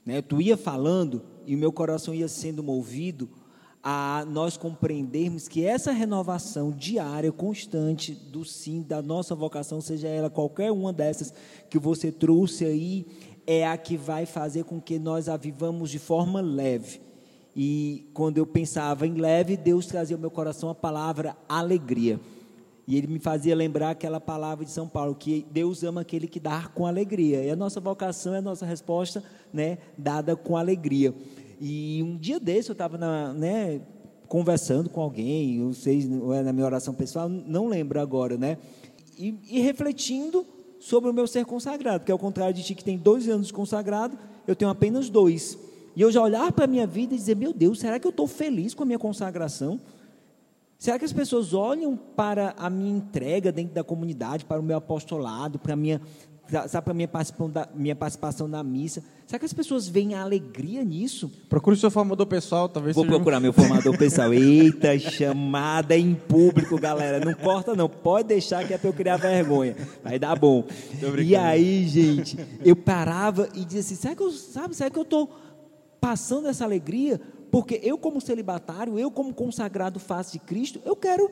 Né? 0.08 0.22
Tu 0.22 0.40
ia 0.40 0.56
falando 0.56 1.20
e 1.46 1.54
o 1.54 1.58
meu 1.58 1.70
coração 1.70 2.14
ia 2.14 2.28
sendo 2.28 2.62
movido 2.62 3.28
a 3.84 4.24
nós 4.26 4.56
compreendermos 4.56 5.48
que 5.48 5.62
essa 5.62 5.92
renovação 5.92 6.70
diária, 6.70 7.30
constante 7.30 8.14
do 8.14 8.42
sim, 8.42 8.80
da 8.80 9.02
nossa 9.02 9.34
vocação, 9.34 9.82
seja 9.82 10.08
ela 10.08 10.30
qualquer 10.30 10.72
uma 10.72 10.94
dessas 10.94 11.30
que 11.68 11.78
você 11.78 12.10
trouxe 12.10 12.64
aí, 12.64 13.06
é 13.46 13.66
a 13.66 13.76
que 13.76 13.98
vai 13.98 14.24
fazer 14.24 14.64
com 14.64 14.80
que 14.80 14.98
nós 14.98 15.28
a 15.28 15.36
vivamos 15.36 15.90
de 15.90 15.98
forma 15.98 16.40
leve. 16.40 17.02
E 17.54 18.08
quando 18.14 18.38
eu 18.38 18.46
pensava 18.46 19.06
em 19.06 19.12
leve, 19.12 19.58
Deus 19.58 19.84
trazia 19.84 20.16
ao 20.16 20.20
meu 20.20 20.30
coração 20.30 20.70
a 20.70 20.74
palavra 20.74 21.36
alegria. 21.46 22.18
E 22.88 22.96
ele 22.96 23.06
me 23.06 23.18
fazia 23.18 23.54
lembrar 23.54 23.90
aquela 23.90 24.18
palavra 24.18 24.64
de 24.64 24.70
São 24.70 24.88
Paulo, 24.88 25.14
que 25.14 25.46
Deus 25.50 25.84
ama 25.84 26.00
aquele 26.00 26.26
que 26.26 26.40
dá 26.40 26.70
com 26.74 26.86
alegria. 26.86 27.44
E 27.44 27.50
a 27.50 27.54
nossa 27.54 27.80
vocação 27.82 28.34
é 28.34 28.38
a 28.38 28.42
nossa 28.42 28.64
resposta, 28.64 29.22
né, 29.52 29.76
dada 29.98 30.34
com 30.34 30.56
alegria. 30.56 31.14
E 31.60 32.02
um 32.02 32.16
dia 32.16 32.40
desse 32.40 32.70
eu 32.70 32.72
estava 32.72 32.96
né, 33.34 33.82
conversando 34.26 34.88
com 34.88 35.02
alguém, 35.02 35.62
ou 35.62 35.74
sei, 35.74 36.08
é 36.34 36.42
na 36.42 36.50
minha 36.50 36.64
oração 36.64 36.94
pessoal, 36.94 37.28
não 37.28 37.68
lembro 37.68 38.00
agora, 38.00 38.38
né? 38.38 38.56
E, 39.18 39.34
e, 39.50 39.60
refletindo 39.60 40.46
sobre 40.80 41.10
o 41.10 41.12
meu 41.12 41.26
ser 41.26 41.44
consagrado, 41.44 42.06
que 42.06 42.12
ao 42.12 42.18
contrário 42.18 42.54
de 42.54 42.62
ti 42.62 42.74
que 42.74 42.84
tem 42.84 42.96
dois 42.96 43.28
anos 43.28 43.48
de 43.48 43.52
consagrado, 43.52 44.16
eu 44.46 44.56
tenho 44.56 44.70
apenas 44.70 45.10
dois. 45.10 45.58
E 45.94 46.00
eu 46.00 46.10
já 46.10 46.22
olhar 46.22 46.50
para 46.52 46.64
a 46.64 46.68
minha 46.68 46.86
vida 46.86 47.12
e 47.12 47.18
dizer, 47.18 47.36
meu 47.36 47.52
Deus, 47.52 47.80
será 47.80 47.98
que 48.00 48.06
eu 48.06 48.10
estou 48.10 48.26
feliz 48.26 48.72
com 48.72 48.82
a 48.82 48.86
minha 48.86 48.98
consagração? 48.98 49.78
Será 50.78 50.96
que 50.96 51.04
as 51.04 51.12
pessoas 51.12 51.52
olham 51.52 51.96
para 51.96 52.54
a 52.56 52.70
minha 52.70 52.96
entrega 52.96 53.50
dentro 53.50 53.74
da 53.74 53.82
comunidade, 53.82 54.44
para 54.44 54.60
o 54.60 54.62
meu 54.62 54.76
apostolado, 54.76 55.58
para 55.58 55.72
a 55.72 55.76
minha, 55.76 56.00
sabe, 56.68 56.84
para 56.84 56.92
a 56.92 56.94
minha 56.94 57.08
participação, 57.08 57.50
da, 57.50 57.68
minha 57.74 57.96
participação 57.96 58.46
na 58.46 58.62
missa? 58.62 59.02
Será 59.26 59.40
que 59.40 59.44
as 59.44 59.52
pessoas 59.52 59.88
veem 59.88 60.14
a 60.14 60.22
alegria 60.22 60.84
nisso? 60.84 61.32
Procure 61.48 61.74
o 61.74 61.78
seu 61.78 61.90
formador 61.90 62.26
pessoal, 62.26 62.68
talvez 62.68 62.94
Vou 62.94 63.04
procurar 63.04 63.40
meu 63.40 63.52
formador 63.52 63.92
pessoal. 63.98 64.32
Eita, 64.32 64.96
chamada 65.00 65.96
em 65.96 66.14
público, 66.14 66.78
galera. 66.78 67.24
Não 67.24 67.34
corta 67.34 67.74
não, 67.74 67.88
pode 67.88 68.28
deixar 68.28 68.64
que 68.64 68.72
é 68.72 68.78
para 68.78 68.88
eu 68.88 68.94
criar 68.94 69.16
vergonha. 69.16 69.74
Vai 70.04 70.16
dar 70.16 70.38
bom. 70.38 70.64
E 71.20 71.34
aí, 71.34 71.88
gente, 71.88 72.38
eu 72.64 72.76
parava 72.76 73.48
e 73.52 73.64
dizia 73.64 73.80
assim, 73.80 73.96
será 73.96 74.14
que 74.14 74.22
eu, 74.22 74.30
sabe, 74.30 74.76
será 74.76 74.88
que 74.90 74.98
eu 74.98 75.02
estou 75.02 75.28
passando 76.00 76.46
essa 76.46 76.64
alegria? 76.64 77.20
Porque 77.50 77.80
eu, 77.82 77.96
como 77.96 78.20
celibatário, 78.20 78.98
eu, 78.98 79.10
como 79.10 79.32
consagrado 79.32 79.98
face 79.98 80.32
de 80.32 80.38
Cristo, 80.38 80.80
eu 80.84 80.94
quero 80.94 81.30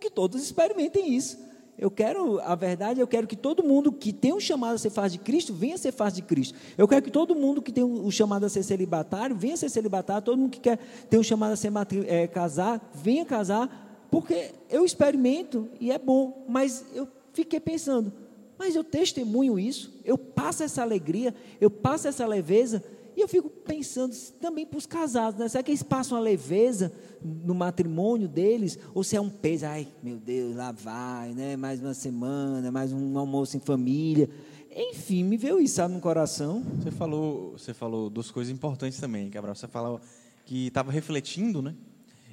que 0.00 0.10
todos 0.10 0.42
experimentem 0.42 1.14
isso. 1.14 1.38
Eu 1.78 1.92
quero, 1.92 2.40
a 2.40 2.56
verdade, 2.56 2.98
eu 2.98 3.06
quero 3.06 3.26
que 3.26 3.36
todo 3.36 3.62
mundo 3.62 3.92
que 3.92 4.12
tem 4.12 4.32
um 4.32 4.40
chamado 4.40 4.74
a 4.74 4.78
ser 4.78 4.90
faz 4.90 5.12
de 5.12 5.18
Cristo, 5.18 5.54
venha 5.54 5.78
ser 5.78 5.92
faz 5.92 6.12
de 6.12 6.22
Cristo. 6.22 6.58
Eu 6.76 6.88
quero 6.88 7.02
que 7.02 7.10
todo 7.10 7.36
mundo 7.36 7.62
que 7.62 7.70
tem 7.70 7.84
o 7.84 8.10
chamado 8.10 8.44
a 8.44 8.48
ser 8.48 8.64
celibatário, 8.64 9.36
venha 9.36 9.56
ser 9.56 9.68
celibatário. 9.68 10.24
Todo 10.24 10.38
mundo 10.38 10.50
que 10.50 10.58
quer 10.58 10.78
ter 11.08 11.16
um 11.18 11.22
chamado 11.22 11.52
a 11.52 11.56
ser 11.56 11.72
é, 12.08 12.26
casar, 12.26 12.90
venha 12.92 13.24
casar, 13.24 14.06
porque 14.10 14.50
eu 14.68 14.84
experimento 14.84 15.68
e 15.78 15.92
é 15.92 15.98
bom. 15.98 16.44
Mas 16.48 16.84
eu 16.92 17.06
fiquei 17.32 17.60
pensando, 17.60 18.12
mas 18.58 18.74
eu 18.74 18.82
testemunho 18.82 19.56
isso, 19.56 20.00
eu 20.04 20.18
passo 20.18 20.64
essa 20.64 20.82
alegria, 20.82 21.32
eu 21.60 21.70
passo 21.70 22.08
essa 22.08 22.26
leveza. 22.26 22.82
E 23.18 23.20
eu 23.20 23.26
fico 23.26 23.50
pensando 23.50 24.14
também 24.40 24.64
para 24.64 24.78
os 24.78 24.86
casados, 24.86 25.40
né? 25.40 25.48
Será 25.48 25.60
que 25.64 25.72
eles 25.72 25.82
passam 25.82 26.16
a 26.16 26.20
leveza 26.20 26.92
no 27.20 27.52
matrimônio 27.52 28.28
deles? 28.28 28.78
Ou 28.94 29.02
se 29.02 29.16
é 29.16 29.20
um 29.20 29.28
peso, 29.28 29.66
ai 29.66 29.88
meu 30.00 30.18
Deus, 30.18 30.54
lá 30.54 30.70
vai, 30.70 31.32
né? 31.32 31.56
Mais 31.56 31.80
uma 31.80 31.94
semana, 31.94 32.70
mais 32.70 32.92
um 32.92 33.18
almoço 33.18 33.56
em 33.56 33.60
família. 33.60 34.30
Enfim, 34.70 35.24
me 35.24 35.36
veio 35.36 35.60
isso, 35.60 35.74
sabe, 35.74 35.94
no 35.94 36.00
coração. 36.00 36.62
Você 36.78 36.92
falou, 36.92 37.58
você 37.58 37.74
falou 37.74 38.08
duas 38.08 38.30
coisas 38.30 38.54
importantes 38.54 39.00
também, 39.00 39.28
Gabriel. 39.28 39.56
Você 39.56 39.66
falou 39.66 40.00
que 40.44 40.68
estava 40.68 40.92
refletindo, 40.92 41.60
né? 41.60 41.74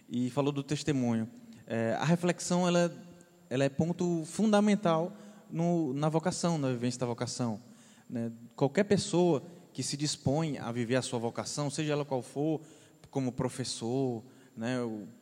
E 0.08 0.30
falou 0.30 0.52
do 0.52 0.62
testemunho. 0.62 1.28
É, 1.66 1.98
a 2.00 2.06
reflexão, 2.06 2.68
ela, 2.68 2.96
ela 3.50 3.64
é 3.64 3.70
ponto 3.70 4.24
fundamental 4.26 5.12
no, 5.50 5.96
na 5.96 6.10
vocação, 6.10 6.60
na 6.60 6.70
vivência 6.70 7.00
da 7.00 7.08
vocação. 7.08 7.60
Né? 8.08 8.32
Qualquer 8.56 8.84
pessoa 8.84 9.42
que 9.76 9.84
se 9.84 9.98
dispõe 9.98 10.58
a 10.58 10.72
viver 10.72 10.96
a 10.96 11.02
sua 11.02 11.20
vocação, 11.20 11.70
seja 11.70 11.92
ela 11.92 12.06
qual 12.06 12.22
for, 12.22 12.62
como 13.12 13.30
professor, 13.30 14.24
né, 14.56 14.78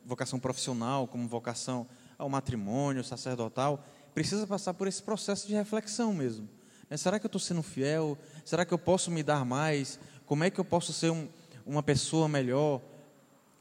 vocação 0.06 0.38
profissional, 0.38 1.08
como 1.08 1.26
vocação 1.26 1.88
ao 2.16 2.28
matrimônio, 2.28 3.02
sacerdotal, 3.02 3.84
precisa 4.14 4.46
passar 4.46 4.72
por 4.72 4.86
esse 4.86 5.02
processo 5.02 5.48
de 5.48 5.54
reflexão 5.54 6.14
mesmo. 6.14 6.48
Né, 6.88 6.96
será 6.96 7.18
que 7.18 7.26
eu 7.26 7.28
estou 7.28 7.40
sendo 7.40 7.64
fiel? 7.64 8.16
Será 8.44 8.64
que 8.64 8.72
eu 8.72 8.78
posso 8.78 9.10
me 9.10 9.24
dar 9.24 9.44
mais? 9.44 9.98
Como 10.24 10.44
é 10.44 10.50
que 10.50 10.60
eu 10.60 10.64
posso 10.64 10.92
ser 10.92 11.10
um, 11.10 11.28
uma 11.66 11.82
pessoa 11.82 12.28
melhor? 12.28 12.80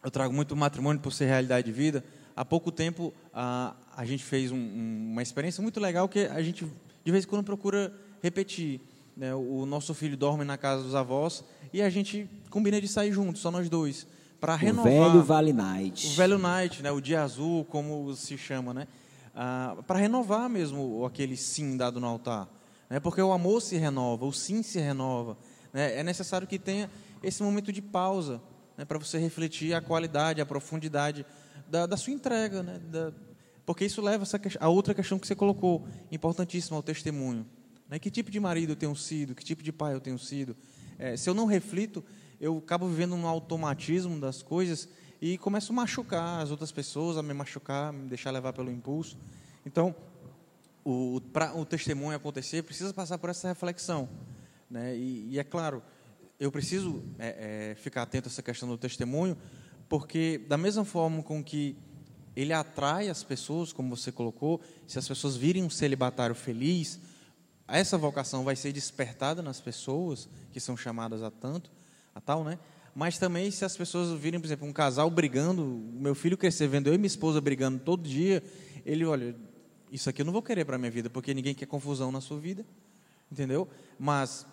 Eu 0.03 0.11
trago 0.11 0.31
muito 0.31 0.55
matrimônio 0.55 1.01
por 1.01 1.11
ser 1.11 1.25
realidade 1.25 1.65
de 1.65 1.71
vida. 1.71 2.03
Há 2.35 2.45
pouco 2.45 2.71
tempo 2.71 3.11
a, 3.33 3.75
a 3.97 4.05
gente 4.05 4.23
fez 4.23 4.51
um, 4.51 5.09
uma 5.11 5.23
experiência 5.23 5.59
muito 5.59 5.79
legal 5.79 6.07
que 6.07 6.19
a 6.27 6.41
gente 6.43 6.71
de 7.03 7.11
vez 7.11 7.25
em 7.25 7.27
quando 7.27 7.43
procura 7.43 7.91
repetir 8.21 8.79
né, 9.15 9.33
o 9.33 9.65
nosso 9.65 9.93
filho 9.93 10.17
dorme 10.17 10.43
na 10.43 10.57
casa 10.57 10.83
dos 10.83 10.95
avós 10.95 11.43
e 11.71 11.81
a 11.81 11.89
gente 11.89 12.29
combina 12.49 12.81
de 12.81 12.87
sair 12.87 13.11
juntos, 13.11 13.41
só 13.41 13.51
nós 13.51 13.69
dois, 13.69 14.07
para 14.39 14.55
renovar. 14.55 14.91
O 14.91 15.11
velho 15.11 15.23
Vale 15.23 15.53
Night. 15.53 16.07
O 16.07 16.11
velho 16.11 16.37
Night, 16.37 16.83
né, 16.83 16.91
o 16.91 16.99
dia 16.99 17.21
azul, 17.23 17.63
como 17.65 18.13
se 18.15 18.37
chama, 18.37 18.73
né? 18.73 18.87
Ah, 19.35 19.77
para 19.87 19.99
renovar 19.99 20.49
mesmo 20.49 21.05
aquele 21.05 21.37
sim 21.37 21.77
dado 21.77 21.99
no 21.99 22.07
altar. 22.07 22.47
Né, 22.89 22.99
porque 22.99 23.21
o 23.21 23.31
amor 23.31 23.61
se 23.61 23.77
renova, 23.77 24.25
o 24.25 24.33
sim 24.33 24.61
se 24.61 24.79
renova. 24.79 25.37
Né, 25.71 25.99
é 25.99 26.03
necessário 26.03 26.47
que 26.47 26.59
tenha 26.59 26.89
esse 27.21 27.41
momento 27.41 27.71
de 27.71 27.81
pausa 27.81 28.41
né, 28.77 28.85
para 28.85 28.97
você 28.97 29.17
refletir 29.17 29.73
a 29.73 29.81
qualidade, 29.81 30.41
a 30.41 30.45
profundidade 30.45 31.25
da, 31.69 31.85
da 31.85 31.97
sua 31.97 32.13
entrega. 32.13 32.61
Né, 32.61 32.79
da, 32.91 33.13
porque 33.65 33.85
isso 33.85 34.01
leva 34.01 34.25
a 34.59 34.69
outra 34.69 34.93
questão 34.93 35.17
que 35.17 35.25
você 35.25 35.35
colocou, 35.35 35.87
importantíssima, 36.11 36.75
ao 36.75 36.83
testemunho. 36.83 37.45
Né? 37.93 37.99
Que 37.99 38.09
tipo 38.09 38.31
de 38.31 38.39
marido 38.39 38.71
eu 38.71 38.75
tenho 38.75 38.95
sido? 38.95 39.35
Que 39.35 39.45
tipo 39.45 39.61
de 39.61 39.71
pai 39.71 39.93
eu 39.93 40.01
tenho 40.01 40.17
sido? 40.17 40.57
É, 40.97 41.15
se 41.15 41.29
eu 41.29 41.33
não 41.35 41.45
reflito, 41.45 42.03
eu 42.41 42.57
acabo 42.57 42.87
vivendo 42.87 43.15
no 43.15 43.27
automatismo 43.27 44.19
das 44.19 44.41
coisas 44.41 44.89
e 45.21 45.37
começo 45.37 45.71
a 45.71 45.75
machucar 45.75 46.41
as 46.41 46.49
outras 46.49 46.71
pessoas, 46.71 47.17
a 47.17 47.21
me 47.21 47.35
machucar, 47.35 47.93
me 47.93 48.09
deixar 48.09 48.31
levar 48.31 48.51
pelo 48.51 48.71
impulso. 48.71 49.15
Então, 49.63 49.95
para 51.31 51.55
o 51.55 51.63
testemunho 51.67 52.17
acontecer, 52.17 52.63
precisa 52.63 52.91
passar 52.95 53.19
por 53.19 53.29
essa 53.29 53.47
reflexão. 53.47 54.09
Né? 54.67 54.97
E, 54.97 55.27
e 55.29 55.39
é 55.39 55.43
claro, 55.43 55.83
eu 56.39 56.51
preciso 56.51 57.03
é, 57.19 57.73
é, 57.73 57.75
ficar 57.75 58.01
atento 58.01 58.27
a 58.27 58.31
essa 58.31 58.41
questão 58.41 58.67
do 58.67 58.75
testemunho, 58.75 59.37
porque 59.87 60.39
da 60.47 60.57
mesma 60.57 60.83
forma 60.83 61.21
com 61.21 61.43
que 61.43 61.77
ele 62.35 62.53
atrai 62.53 63.07
as 63.07 63.23
pessoas, 63.23 63.71
como 63.71 63.95
você 63.95 64.11
colocou, 64.11 64.59
se 64.87 64.97
as 64.97 65.07
pessoas 65.07 65.35
virem 65.35 65.63
um 65.63 65.69
celibatário 65.69 66.33
feliz, 66.33 66.99
essa 67.77 67.97
vocação 67.97 68.43
vai 68.43 68.55
ser 68.55 68.71
despertada 68.71 69.41
nas 69.41 69.59
pessoas 69.59 70.29
que 70.51 70.59
são 70.59 70.77
chamadas 70.77 71.23
a 71.23 71.31
tanto, 71.31 71.71
a 72.13 72.21
tal, 72.21 72.43
né? 72.43 72.59
Mas 72.95 73.17
também 73.17 73.49
se 73.49 73.65
as 73.65 73.75
pessoas 73.75 74.11
virem, 74.19 74.39
por 74.39 74.45
exemplo, 74.45 74.67
um 74.67 74.73
casal 74.73 75.09
brigando, 75.09 75.65
meu 75.65 76.13
filho 76.13 76.37
crescer 76.37 76.67
vendo 76.67 76.87
eu 76.87 76.93
e 76.93 76.97
minha 76.97 77.07
esposa 77.07 77.41
brigando 77.41 77.79
todo 77.79 78.07
dia, 78.07 78.43
ele 78.85 79.03
olha, 79.03 79.35
isso 79.91 80.09
aqui 80.09 80.21
eu 80.21 80.25
não 80.25 80.33
vou 80.33 80.43
querer 80.43 80.65
para 80.65 80.77
minha 80.77 80.91
vida, 80.91 81.09
porque 81.09 81.33
ninguém 81.33 81.55
quer 81.55 81.65
confusão 81.65 82.11
na 82.11 82.21
sua 82.21 82.39
vida, 82.39 82.63
entendeu? 83.31 83.67
Mas 83.97 84.45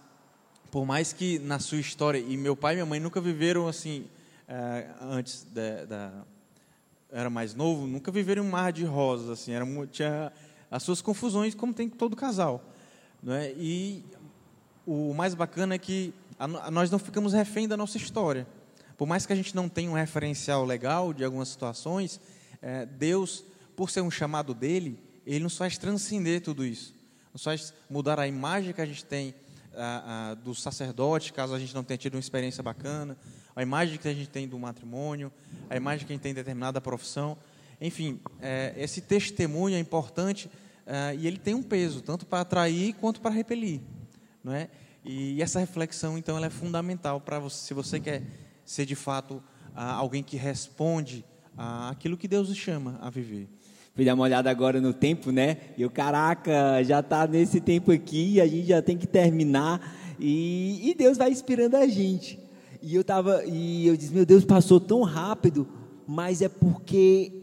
por 0.70 0.86
mais 0.86 1.12
que 1.12 1.38
na 1.40 1.58
sua 1.58 1.78
história 1.78 2.18
e 2.18 2.36
meu 2.36 2.56
pai 2.56 2.74
e 2.74 2.76
minha 2.76 2.86
mãe 2.86 3.00
nunca 3.00 3.20
viveram 3.20 3.66
assim 3.68 4.06
é, 4.48 4.88
antes 5.00 5.46
da, 5.52 5.84
da, 5.84 6.12
era 7.10 7.28
mais 7.28 7.54
novo, 7.54 7.86
nunca 7.86 8.10
viveram 8.10 8.44
um 8.44 8.50
mar 8.50 8.72
de 8.72 8.84
rosas 8.84 9.28
assim, 9.28 9.52
era 9.52 9.66
tinha 9.90 10.32
as 10.70 10.82
suas 10.82 11.02
confusões 11.02 11.54
como 11.54 11.74
tem 11.74 11.88
todo 11.88 12.16
casal. 12.16 12.64
É? 13.28 13.52
E 13.56 14.04
o 14.86 15.12
mais 15.12 15.34
bacana 15.34 15.74
é 15.74 15.78
que 15.78 16.14
nós 16.70 16.90
não 16.90 16.98
ficamos 16.98 17.32
refém 17.32 17.68
da 17.68 17.76
nossa 17.76 17.96
história. 17.96 18.46
Por 18.96 19.06
mais 19.06 19.26
que 19.26 19.32
a 19.32 19.36
gente 19.36 19.54
não 19.54 19.68
tenha 19.68 19.90
um 19.90 19.94
referencial 19.94 20.64
legal 20.64 21.12
de 21.12 21.24
algumas 21.24 21.48
situações, 21.48 22.20
é, 22.62 22.86
Deus, 22.86 23.44
por 23.76 23.90
ser 23.90 24.00
um 24.00 24.10
chamado 24.10 24.54
dele, 24.54 24.98
ele 25.26 25.44
nos 25.44 25.56
faz 25.56 25.78
transcender 25.78 26.42
tudo 26.42 26.64
isso. 26.64 26.94
Nos 27.32 27.44
faz 27.44 27.72
mudar 27.88 28.18
a 28.18 28.26
imagem 28.26 28.72
que 28.72 28.80
a 28.80 28.86
gente 28.86 29.04
tem 29.04 29.34
a, 29.74 30.30
a, 30.30 30.34
do 30.34 30.54
sacerdote, 30.54 31.32
caso 31.32 31.54
a 31.54 31.58
gente 31.58 31.74
não 31.74 31.84
tenha 31.84 31.98
tido 31.98 32.14
uma 32.14 32.20
experiência 32.20 32.62
bacana, 32.62 33.16
a 33.54 33.62
imagem 33.62 33.98
que 33.98 34.08
a 34.08 34.14
gente 34.14 34.28
tem 34.28 34.48
do 34.48 34.58
matrimônio, 34.58 35.32
a 35.68 35.76
imagem 35.76 36.06
que 36.06 36.12
a 36.12 36.14
gente 36.14 36.22
tem 36.22 36.32
de 36.32 36.40
determinada 36.40 36.80
profissão. 36.80 37.36
Enfim, 37.80 38.20
é, 38.40 38.74
esse 38.76 39.00
testemunho 39.00 39.76
é 39.76 39.78
importante 39.78 40.50
uh, 40.86 41.18
e 41.18 41.26
ele 41.26 41.38
tem 41.38 41.54
um 41.54 41.62
peso, 41.62 42.00
tanto 42.00 42.26
para 42.26 42.40
atrair 42.40 42.94
quanto 42.94 43.20
para 43.20 43.30
repelir. 43.30 43.80
Não 44.42 44.52
é? 44.52 44.68
E 45.04 45.40
essa 45.42 45.58
reflexão, 45.58 46.18
então, 46.18 46.36
ela 46.36 46.46
é 46.46 46.50
fundamental 46.50 47.20
para 47.20 47.38
você, 47.38 47.66
se 47.66 47.74
você 47.74 47.98
quer 47.98 48.22
ser 48.64 48.84
de 48.84 48.94
fato 48.94 49.34
uh, 49.34 49.42
alguém 49.74 50.22
que 50.22 50.36
responde 50.36 51.24
àquilo 51.56 52.16
que 52.16 52.28
Deus 52.28 52.54
chama 52.56 52.98
a 53.00 53.10
viver. 53.10 53.48
Fui 53.94 54.04
dar 54.04 54.14
uma 54.14 54.24
olhada 54.24 54.50
agora 54.50 54.80
no 54.80 54.94
tempo, 54.94 55.30
né? 55.32 55.56
E 55.76 55.84
o 55.84 55.90
caraca, 55.90 56.82
já 56.84 57.00
está 57.00 57.26
nesse 57.26 57.60
tempo 57.60 57.90
aqui, 57.90 58.40
a 58.40 58.46
gente 58.46 58.68
já 58.68 58.80
tem 58.80 58.96
que 58.96 59.06
terminar. 59.06 59.96
E, 60.18 60.90
e 60.90 60.94
Deus 60.94 61.18
vai 61.18 61.30
inspirando 61.30 61.76
a 61.76 61.86
gente. 61.86 62.38
E 62.80 62.94
eu 62.94 63.04
tava, 63.04 63.44
e 63.44 63.86
eu 63.86 63.96
disse, 63.96 64.14
meu 64.14 64.24
Deus, 64.24 64.44
passou 64.44 64.80
tão 64.80 65.02
rápido, 65.02 65.68
mas 66.06 66.40
é 66.40 66.48
porque 66.48 67.39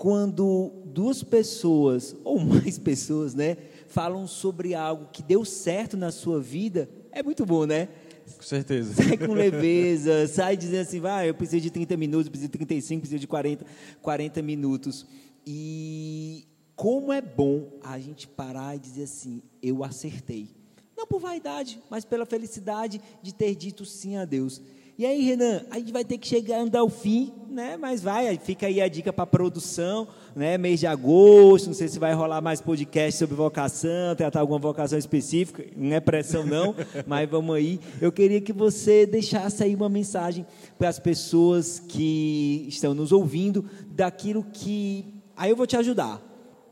quando 0.00 0.72
duas 0.86 1.22
pessoas 1.22 2.16
ou 2.24 2.40
mais 2.40 2.78
pessoas, 2.80 3.34
né, 3.34 3.58
falam 3.86 4.26
sobre 4.26 4.74
algo 4.74 5.10
que 5.12 5.22
deu 5.22 5.44
certo 5.44 5.94
na 5.94 6.10
sua 6.10 6.40
vida, 6.40 6.88
é 7.12 7.22
muito 7.22 7.44
bom, 7.44 7.66
né? 7.66 7.86
Com 8.34 8.42
certeza. 8.42 8.94
Sai 8.94 9.18
com 9.18 9.34
leveza, 9.36 10.26
sai 10.26 10.56
dizendo 10.56 10.80
assim, 10.80 11.00
vai, 11.00 11.28
eu 11.28 11.34
preciso 11.34 11.60
de 11.60 11.70
30 11.70 11.98
minutos, 11.98 12.30
preciso 12.30 12.50
de 12.50 12.56
35, 12.56 13.00
preciso 13.02 13.20
de 13.20 13.26
40, 13.26 13.66
40 14.00 14.40
minutos. 14.40 15.04
E 15.46 16.46
como 16.74 17.12
é 17.12 17.20
bom 17.20 17.68
a 17.82 17.98
gente 17.98 18.26
parar 18.26 18.76
e 18.76 18.78
dizer 18.78 19.02
assim, 19.02 19.42
eu 19.62 19.84
acertei. 19.84 20.48
Não 20.96 21.06
por 21.06 21.20
vaidade, 21.20 21.78
mas 21.90 22.06
pela 22.06 22.24
felicidade 22.24 23.02
de 23.22 23.34
ter 23.34 23.54
dito 23.54 23.84
sim 23.84 24.16
a 24.16 24.24
Deus. 24.24 24.62
E 25.00 25.06
aí, 25.06 25.22
Renan, 25.22 25.62
a 25.70 25.78
gente 25.78 25.94
vai 25.94 26.04
ter 26.04 26.18
que 26.18 26.28
chegar 26.28 26.62
ao 26.76 26.90
fim, 26.90 27.32
né? 27.48 27.74
Mas 27.78 28.02
vai, 28.02 28.36
fica 28.36 28.66
aí 28.66 28.82
a 28.82 28.86
dica 28.86 29.10
para 29.10 29.24
produção, 29.24 30.06
né? 30.36 30.58
Mês 30.58 30.78
de 30.78 30.86
agosto, 30.86 31.68
não 31.68 31.72
sei 31.72 31.88
se 31.88 31.98
vai 31.98 32.12
rolar 32.12 32.42
mais 32.42 32.60
podcast 32.60 33.18
sobre 33.18 33.34
vocação, 33.34 34.14
tratar 34.14 34.40
alguma 34.40 34.58
vocação 34.58 34.98
específica, 34.98 35.64
não 35.74 35.96
é 35.96 36.00
pressão 36.00 36.44
não, 36.44 36.74
mas 37.08 37.26
vamos 37.30 37.56
aí. 37.56 37.80
Eu 37.98 38.12
queria 38.12 38.42
que 38.42 38.52
você 38.52 39.06
deixasse 39.06 39.64
aí 39.64 39.74
uma 39.74 39.88
mensagem 39.88 40.44
para 40.78 40.90
as 40.90 40.98
pessoas 40.98 41.80
que 41.80 42.66
estão 42.68 42.92
nos 42.92 43.10
ouvindo 43.10 43.64
daquilo 43.92 44.44
que 44.52 45.06
aí 45.34 45.48
eu 45.48 45.56
vou 45.56 45.66
te 45.66 45.78
ajudar. 45.78 46.20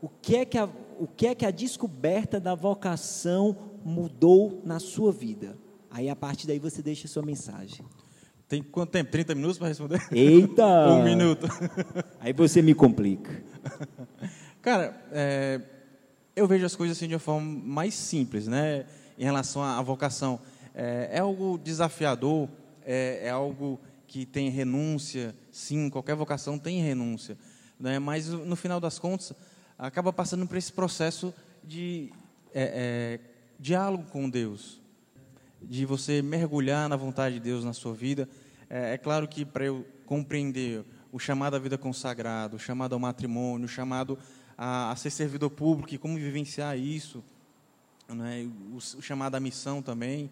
O 0.03 0.07
que 0.07 0.35
é 0.35 0.45
que 0.45 0.59
a, 0.59 0.69
o 0.99 1.07
que 1.07 1.25
é 1.25 1.33
que 1.33 1.47
a 1.47 1.51
descoberta 1.51 2.39
da 2.39 2.53
vocação 2.53 3.57
mudou 3.83 4.61
na 4.63 4.79
sua 4.79 5.11
vida? 5.11 5.57
Aí 5.89 6.07
a 6.07 6.15
partir 6.15 6.45
daí 6.45 6.59
você 6.59 6.83
deixa 6.83 7.07
a 7.07 7.09
sua 7.09 7.23
mensagem. 7.23 7.83
Tem 8.49 8.63
quanto 8.63 8.89
tempo? 8.89 9.11
30 9.11 9.35
minutos 9.35 9.59
para 9.59 9.67
responder? 9.67 10.01
Eita! 10.11 10.65
um 10.89 11.03
minuto. 11.03 11.47
Aí 12.19 12.33
você 12.33 12.63
me 12.63 12.73
complica. 12.73 13.43
Cara, 14.59 14.99
é, 15.11 15.61
eu 16.35 16.47
vejo 16.47 16.65
as 16.65 16.75
coisas 16.75 16.97
assim 16.97 17.07
de 17.07 17.13
uma 17.13 17.19
forma 17.19 17.45
mais 17.47 17.93
simples, 17.93 18.47
né? 18.47 18.87
Em 19.19 19.23
relação 19.23 19.61
à 19.61 19.79
vocação. 19.83 20.39
É, 20.73 21.09
é 21.13 21.19
algo 21.19 21.59
desafiador, 21.59 22.49
é, 22.83 23.27
é, 23.27 23.29
algo 23.29 23.79
que 24.07 24.25
tem 24.25 24.49
renúncia. 24.49 25.35
Sim, 25.51 25.87
qualquer 25.87 26.15
vocação 26.15 26.57
tem 26.57 26.81
renúncia. 26.81 27.37
né? 27.79 27.99
mas 27.99 28.29
no 28.29 28.55
final 28.55 28.79
das 28.79 28.97
contas 28.97 29.31
acaba 29.77 30.11
passando 30.11 30.47
por 30.47 30.57
esse 30.57 30.73
processo 30.73 31.31
de 31.63 32.11
é, 32.51 32.63
é, 32.63 33.19
diálogo 33.59 34.05
com 34.09 34.27
Deus, 34.27 34.78
de 35.61 35.85
você 35.85 36.21
mergulhar 36.21 36.87
na 36.89 36.95
vontade 36.95 37.35
de 37.35 37.41
Deus 37.41 37.63
na 37.63 37.73
sua 37.73 37.93
vida. 37.93 38.27
É, 38.69 38.93
é 38.93 38.97
claro 38.97 39.27
que 39.27 39.45
para 39.45 39.65
eu 39.65 39.85
compreender 40.05 40.83
o 41.11 41.19
chamado 41.19 41.55
à 41.55 41.59
vida 41.59 41.77
consagrada, 41.77 42.55
o 42.55 42.59
chamado 42.59 42.93
ao 42.93 42.99
matrimônio, 42.99 43.65
o 43.65 43.69
chamado 43.69 44.17
a, 44.57 44.91
a 44.91 44.95
ser 44.95 45.09
servidor 45.09 45.49
público 45.49 45.93
e 45.93 45.97
como 45.97 46.15
vivenciar 46.17 46.77
isso, 46.77 47.23
né? 48.07 48.49
o, 48.71 48.77
o 48.77 49.01
chamado 49.01 49.35
à 49.35 49.39
missão 49.39 49.81
também, 49.81 50.29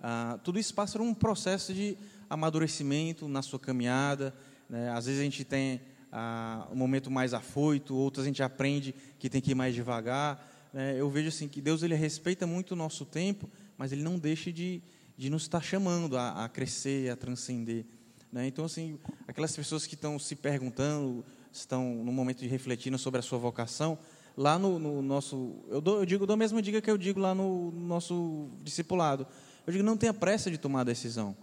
ah, 0.00 0.38
tudo 0.44 0.58
isso 0.58 0.72
passa 0.74 0.98
por 0.98 1.04
um 1.04 1.12
processo 1.12 1.74
de 1.74 1.96
amadurecimento 2.30 3.28
na 3.28 3.42
sua 3.42 3.58
caminhada. 3.58 4.34
Né? 4.68 4.90
Às 4.90 5.06
vezes 5.06 5.20
a 5.20 5.24
gente 5.24 5.44
tem 5.44 5.80
ah, 6.12 6.66
um 6.70 6.76
momento 6.76 7.10
mais 7.10 7.34
afoito, 7.34 7.94
outras 7.96 8.24
a 8.24 8.28
gente 8.28 8.42
aprende 8.42 8.94
que 9.18 9.28
tem 9.28 9.40
que 9.40 9.52
ir 9.52 9.54
mais 9.54 9.74
devagar. 9.74 10.46
Né? 10.72 10.96
Eu 10.98 11.10
vejo 11.10 11.28
assim 11.28 11.48
que 11.48 11.60
Deus 11.60 11.82
ele 11.82 11.94
respeita 11.94 12.46
muito 12.46 12.72
o 12.72 12.76
nosso 12.76 13.04
tempo, 13.04 13.48
mas 13.78 13.92
Ele 13.92 14.02
não 14.02 14.18
deixa 14.18 14.52
de, 14.52 14.82
de 15.16 15.30
nos 15.30 15.42
estar 15.42 15.62
chamando 15.62 16.18
a, 16.18 16.44
a 16.44 16.48
crescer, 16.48 17.10
a 17.10 17.16
transcender. 17.16 17.86
Né? 18.32 18.46
Então, 18.48 18.64
assim, 18.64 18.98
aquelas 19.26 19.54
pessoas 19.56 19.86
que 19.86 19.94
estão 19.94 20.18
se 20.18 20.36
perguntando, 20.36 21.24
estão 21.52 22.04
no 22.04 22.12
momento 22.12 22.40
de 22.40 22.48
refletindo 22.48 22.98
sobre 22.98 23.20
a 23.20 23.22
sua 23.22 23.38
vocação, 23.38 23.98
lá 24.36 24.58
no, 24.58 24.78
no 24.78 25.00
nosso, 25.00 25.56
eu, 25.68 25.80
dou, 25.80 25.98
eu 25.98 26.06
digo, 26.06 26.26
dou 26.26 26.34
a 26.34 26.36
mesma 26.36 26.60
dica 26.60 26.80
que 26.80 26.90
eu 26.90 26.98
digo 26.98 27.20
lá 27.20 27.34
no, 27.34 27.70
no 27.70 27.86
nosso 27.86 28.50
discipulado. 28.62 29.26
Eu 29.66 29.72
digo, 29.72 29.84
não 29.84 29.96
tenha 29.96 30.12
pressa 30.12 30.50
de 30.50 30.58
tomar 30.58 30.82
a 30.82 30.84
decisão. 30.84 31.36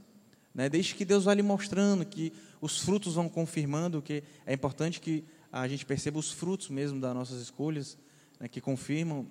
Né? 0.53 0.69
Deixe 0.69 0.95
que 0.95 1.03
Deus 1.03 1.25
vá 1.25 1.33
lhe 1.33 1.41
mostrando, 1.41 2.05
que 2.05 2.31
os 2.61 2.79
frutos 2.79 3.15
vão 3.15 3.27
confirmando, 3.27 4.01
que 4.01 4.23
é 4.45 4.53
importante 4.53 5.01
que 5.01 5.23
a 5.51 5.67
gente 5.67 5.85
perceba 5.85 6.17
os 6.17 6.31
frutos 6.31 6.69
mesmo 6.69 6.99
das 6.99 7.13
nossas 7.13 7.41
escolhas, 7.41 7.97
né, 8.39 8.47
que 8.47 8.59
confirmam 8.59 9.27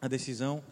a 0.00 0.08
decisão. 0.08 0.62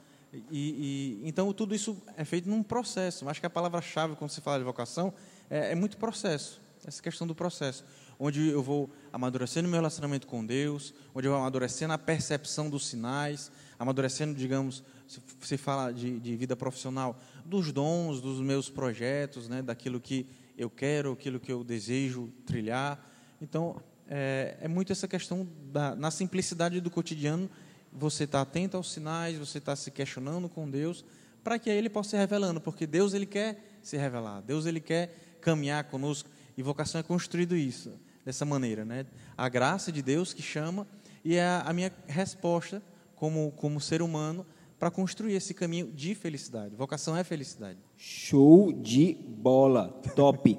E, 0.50 1.20
e, 1.22 1.28
então 1.28 1.52
tudo 1.52 1.74
isso 1.74 1.96
é 2.16 2.24
feito 2.24 2.48
num 2.48 2.62
processo. 2.62 3.28
Acho 3.28 3.40
que 3.40 3.46
a 3.46 3.50
palavra-chave 3.50 4.16
quando 4.16 4.30
se 4.30 4.40
fala 4.40 4.58
de 4.58 4.64
vocação 4.64 5.12
é, 5.48 5.72
é, 5.72 5.74
muito 5.74 5.96
processo. 5.96 6.60
Essa 6.86 7.02
questão 7.02 7.26
do 7.26 7.34
processo, 7.34 7.82
onde 8.18 8.48
eu 8.48 8.62
vou 8.62 8.90
amadurecendo 9.10 9.66
meu 9.68 9.78
relacionamento 9.78 10.26
com 10.26 10.44
Deus, 10.44 10.92
onde 11.14 11.26
eu 11.26 11.32
vou 11.32 11.40
amadurecendo 11.40 11.94
a 11.94 11.98
percepção 11.98 12.68
dos 12.68 12.86
sinais, 12.86 13.50
amadurecendo, 13.78 14.34
digamos, 14.34 14.84
se, 15.08 15.18
se 15.40 15.56
fala 15.56 15.92
de, 15.92 16.20
de 16.20 16.36
vida 16.36 16.54
profissional, 16.54 17.18
dos 17.42 17.72
dons, 17.72 18.20
dos 18.20 18.38
meus 18.40 18.68
projetos, 18.68 19.48
né, 19.48 19.62
daquilo 19.62 19.98
que 19.98 20.26
eu 20.58 20.68
quero, 20.68 21.12
aquilo 21.12 21.40
que 21.40 21.50
eu 21.50 21.64
desejo 21.64 22.30
trilhar. 22.44 23.02
Então, 23.40 23.80
é, 24.08 24.58
é 24.60 24.68
muito 24.68 24.92
essa 24.92 25.08
questão 25.08 25.48
da, 25.72 25.94
na 25.94 26.10
simplicidade 26.10 26.80
do 26.80 26.90
cotidiano, 26.90 27.48
você 27.94 28.24
está 28.24 28.40
atento 28.40 28.76
aos 28.76 28.92
sinais, 28.92 29.38
você 29.38 29.58
está 29.58 29.76
se 29.76 29.90
questionando 29.90 30.48
com 30.48 30.68
Deus, 30.68 31.04
para 31.42 31.58
que 31.58 31.70
aí 31.70 31.76
Ele 31.76 31.88
possa 31.88 32.10
se 32.10 32.16
revelando, 32.16 32.60
porque 32.60 32.86
Deus 32.86 33.14
ele 33.14 33.26
quer 33.26 33.78
se 33.82 33.96
revelar, 33.96 34.40
Deus 34.40 34.66
ele 34.66 34.80
quer 34.80 35.38
caminhar 35.40 35.84
conosco, 35.84 36.28
e 36.56 36.62
vocação 36.62 37.00
é 37.00 37.04
construído 37.04 37.54
isso, 37.54 37.92
dessa 38.24 38.44
maneira, 38.44 38.84
né? 38.84 39.06
A 39.36 39.48
graça 39.48 39.92
de 39.92 40.02
Deus 40.02 40.32
que 40.32 40.42
chama, 40.42 40.86
e 41.24 41.36
é 41.36 41.62
a 41.64 41.72
minha 41.72 41.92
resposta 42.06 42.82
como, 43.14 43.52
como 43.52 43.80
ser 43.80 44.02
humano 44.02 44.46
para 44.78 44.90
construir 44.90 45.34
esse 45.34 45.54
caminho 45.54 45.90
de 45.92 46.14
felicidade. 46.14 46.74
Vocação 46.74 47.16
é 47.16 47.24
felicidade. 47.24 47.78
Show 47.96 48.72
de 48.72 49.14
bola, 49.14 49.88
top. 50.14 50.58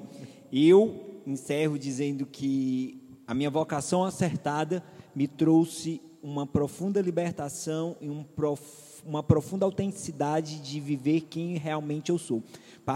Eu 0.52 1.22
encerro 1.26 1.78
dizendo 1.78 2.26
que 2.26 3.00
a 3.26 3.34
minha 3.34 3.50
vocação 3.50 4.04
acertada 4.04 4.82
me 5.14 5.26
trouxe 5.26 6.00
uma 6.26 6.44
profunda 6.44 7.00
libertação 7.00 7.96
e 8.00 8.10
um 8.10 8.24
prof, 8.24 8.60
uma 9.04 9.22
profunda 9.22 9.64
autenticidade 9.64 10.58
de 10.58 10.80
viver 10.80 11.20
quem 11.20 11.56
realmente 11.56 12.10
eu 12.10 12.18
sou. 12.18 12.42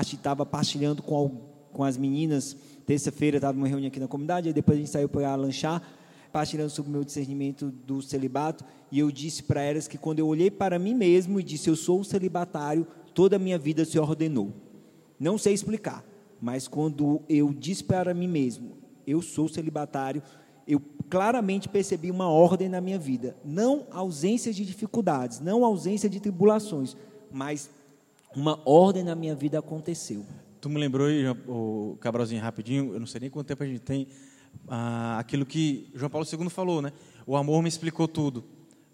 Estava 0.02 0.44
partilhando 0.44 1.00
com, 1.00 1.40
com 1.72 1.84
as 1.84 1.96
meninas, 1.96 2.56
terça-feira 2.84 3.36
estava 3.36 3.56
numa 3.56 3.68
reunião 3.68 3.86
aqui 3.86 4.00
na 4.00 4.08
comunidade, 4.08 4.48
aí 4.48 4.52
depois 4.52 4.76
a 4.76 4.80
gente 4.80 4.90
saiu 4.90 5.08
para 5.08 5.32
lanchar, 5.36 5.80
partilhando 6.32 6.70
sobre 6.70 6.90
o 6.90 6.92
meu 6.92 7.04
discernimento 7.04 7.70
do 7.86 8.02
celibato, 8.02 8.64
e 8.90 8.98
eu 8.98 9.12
disse 9.12 9.44
para 9.44 9.62
elas 9.62 9.86
que 9.86 9.96
quando 9.96 10.18
eu 10.18 10.26
olhei 10.26 10.50
para 10.50 10.76
mim 10.76 10.94
mesmo 10.94 11.38
e 11.38 11.44
disse, 11.44 11.70
eu 11.70 11.76
sou 11.76 12.00
um 12.00 12.04
celibatário, 12.04 12.84
toda 13.14 13.36
a 13.36 13.38
minha 13.38 13.58
vida 13.58 13.84
se 13.84 13.96
ordenou. 13.96 14.52
Não 15.20 15.38
sei 15.38 15.54
explicar, 15.54 16.04
mas 16.40 16.66
quando 16.66 17.22
eu 17.28 17.54
disse 17.54 17.84
para 17.84 18.12
mim 18.12 18.26
mesmo, 18.26 18.72
eu 19.06 19.22
sou 19.22 19.46
celibatário, 19.46 20.20
eu 20.66 20.82
claramente 21.10 21.68
percebi 21.68 22.10
uma 22.10 22.28
ordem 22.28 22.68
na 22.68 22.80
minha 22.80 22.98
vida. 22.98 23.36
Não 23.44 23.86
ausência 23.90 24.52
de 24.52 24.64
dificuldades, 24.64 25.40
não 25.40 25.64
ausência 25.64 26.08
de 26.08 26.20
tribulações, 26.20 26.96
mas 27.32 27.68
uma 28.34 28.60
ordem 28.64 29.02
na 29.02 29.16
minha 29.16 29.34
vida 29.34 29.58
aconteceu. 29.58 30.24
Tu 30.60 30.70
me 30.70 30.78
lembrou 30.78 31.08
o 31.48 31.96
Cabralzinho, 32.00 32.40
rapidinho, 32.40 32.94
eu 32.94 33.00
não 33.00 33.06
sei 33.06 33.22
nem 33.22 33.30
quanto 33.30 33.48
tempo 33.48 33.62
a 33.64 33.66
gente 33.66 33.80
tem, 33.80 34.06
ah, 34.68 35.18
aquilo 35.18 35.44
que 35.44 35.90
João 35.94 36.10
Paulo 36.10 36.26
II 36.26 36.48
falou, 36.48 36.80
né? 36.80 36.92
O 37.26 37.36
amor 37.36 37.60
me 37.62 37.68
explicou 37.68 38.06
tudo. 38.06 38.44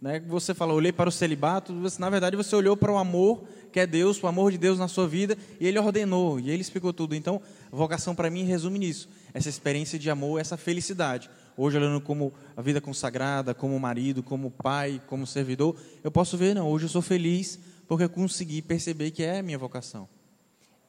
Né? 0.01 0.21
Você 0.21 0.55
falou, 0.55 0.77
olhei 0.77 0.93
para 0.93 1.09
o 1.09 1.13
celibato, 1.13 1.75
você, 1.75 2.01
na 2.01 2.09
verdade 2.09 2.37
você 2.37 2.55
olhou 2.55 2.77
para 2.77 2.93
o 2.93 2.97
amor 2.97 3.45
que 3.73 3.81
é 3.81 3.87
Deus, 3.87 4.23
o 4.23 4.27
amor 4.27 4.53
de 4.53 4.59
Deus 4.59 4.79
na 4.79 4.89
sua 4.89 5.07
vida, 5.07 5.37
e 5.61 5.67
Ele 5.67 5.79
ordenou, 5.79 6.41
e 6.41 6.51
Ele 6.51 6.63
explicou 6.63 6.95
tudo. 6.95 7.15
Então, 7.15 7.43
vocação 7.71 8.15
para 8.15 8.31
mim 8.31 8.45
resume 8.45 8.79
nisso 8.79 9.09
essa 9.35 9.51
experiência 9.51 9.99
de 9.99 10.09
amor, 10.09 10.41
essa 10.41 10.57
felicidade. 10.57 11.29
Hoje, 11.57 11.79
olhando 11.79 12.01
como 12.01 12.35
a 12.55 12.61
vida 12.61 12.81
consagrada, 12.81 13.55
como 13.55 13.79
marido, 13.81 14.23
como 14.23 14.51
pai, 14.51 15.01
como 15.07 15.27
servidor, 15.27 15.75
eu 16.05 16.11
posso 16.11 16.37
ver, 16.37 16.55
não, 16.55 16.69
hoje 16.69 16.85
eu 16.85 16.91
sou 16.91 17.01
feliz 17.01 17.59
porque 17.89 18.05
eu 18.05 18.11
consegui 18.11 18.61
perceber 18.61 19.11
que 19.11 19.23
é 19.23 19.39
a 19.39 19.43
minha 19.43 19.57
vocação. 19.57 20.09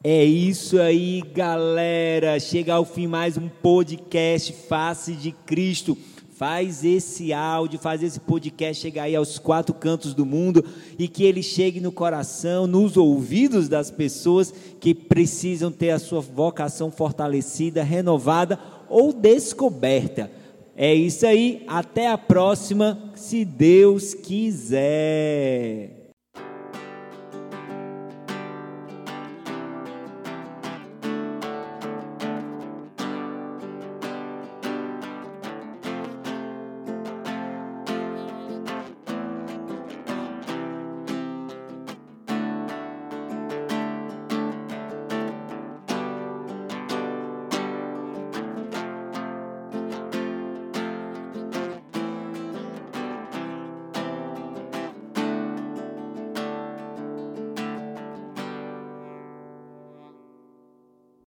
É 0.04 0.24
isso 0.24 0.80
aí, 0.80 1.24
galera. 1.34 2.40
Chega 2.40 2.74
ao 2.74 2.86
fim 2.86 3.08
mais 3.08 3.38
um 3.38 3.48
podcast 3.48 4.54
Face 4.68 5.14
de 5.14 5.32
Cristo. 5.32 5.98
Faz 6.36 6.86
esse 6.86 7.34
áudio, 7.34 7.80
faz 7.80 8.04
esse 8.04 8.20
podcast 8.20 8.80
chegar 8.80 9.04
aí 9.04 9.16
aos 9.16 9.40
quatro 9.40 9.74
cantos 9.74 10.14
do 10.14 10.24
mundo 10.24 10.64
e 11.00 11.08
que 11.08 11.24
ele 11.24 11.42
chegue 11.42 11.80
no 11.80 11.92
coração, 11.92 12.68
nos 12.68 12.96
ouvidos 12.96 13.68
das 13.68 13.90
pessoas 13.90 14.54
que 14.80 14.94
precisam 14.94 15.72
ter 15.72 15.90
a 15.90 15.98
sua 15.98 16.22
vocação 16.22 16.92
fortalecida, 16.92 17.82
renovada 17.82 18.60
ou 18.88 19.12
descoberta. 19.12 20.30
É 20.80 20.94
isso 20.94 21.26
aí, 21.26 21.64
até 21.68 22.08
a 22.08 22.20
próxima, 22.20 23.12
se 23.16 23.44
Deus 23.44 24.14
quiser. 24.14 25.97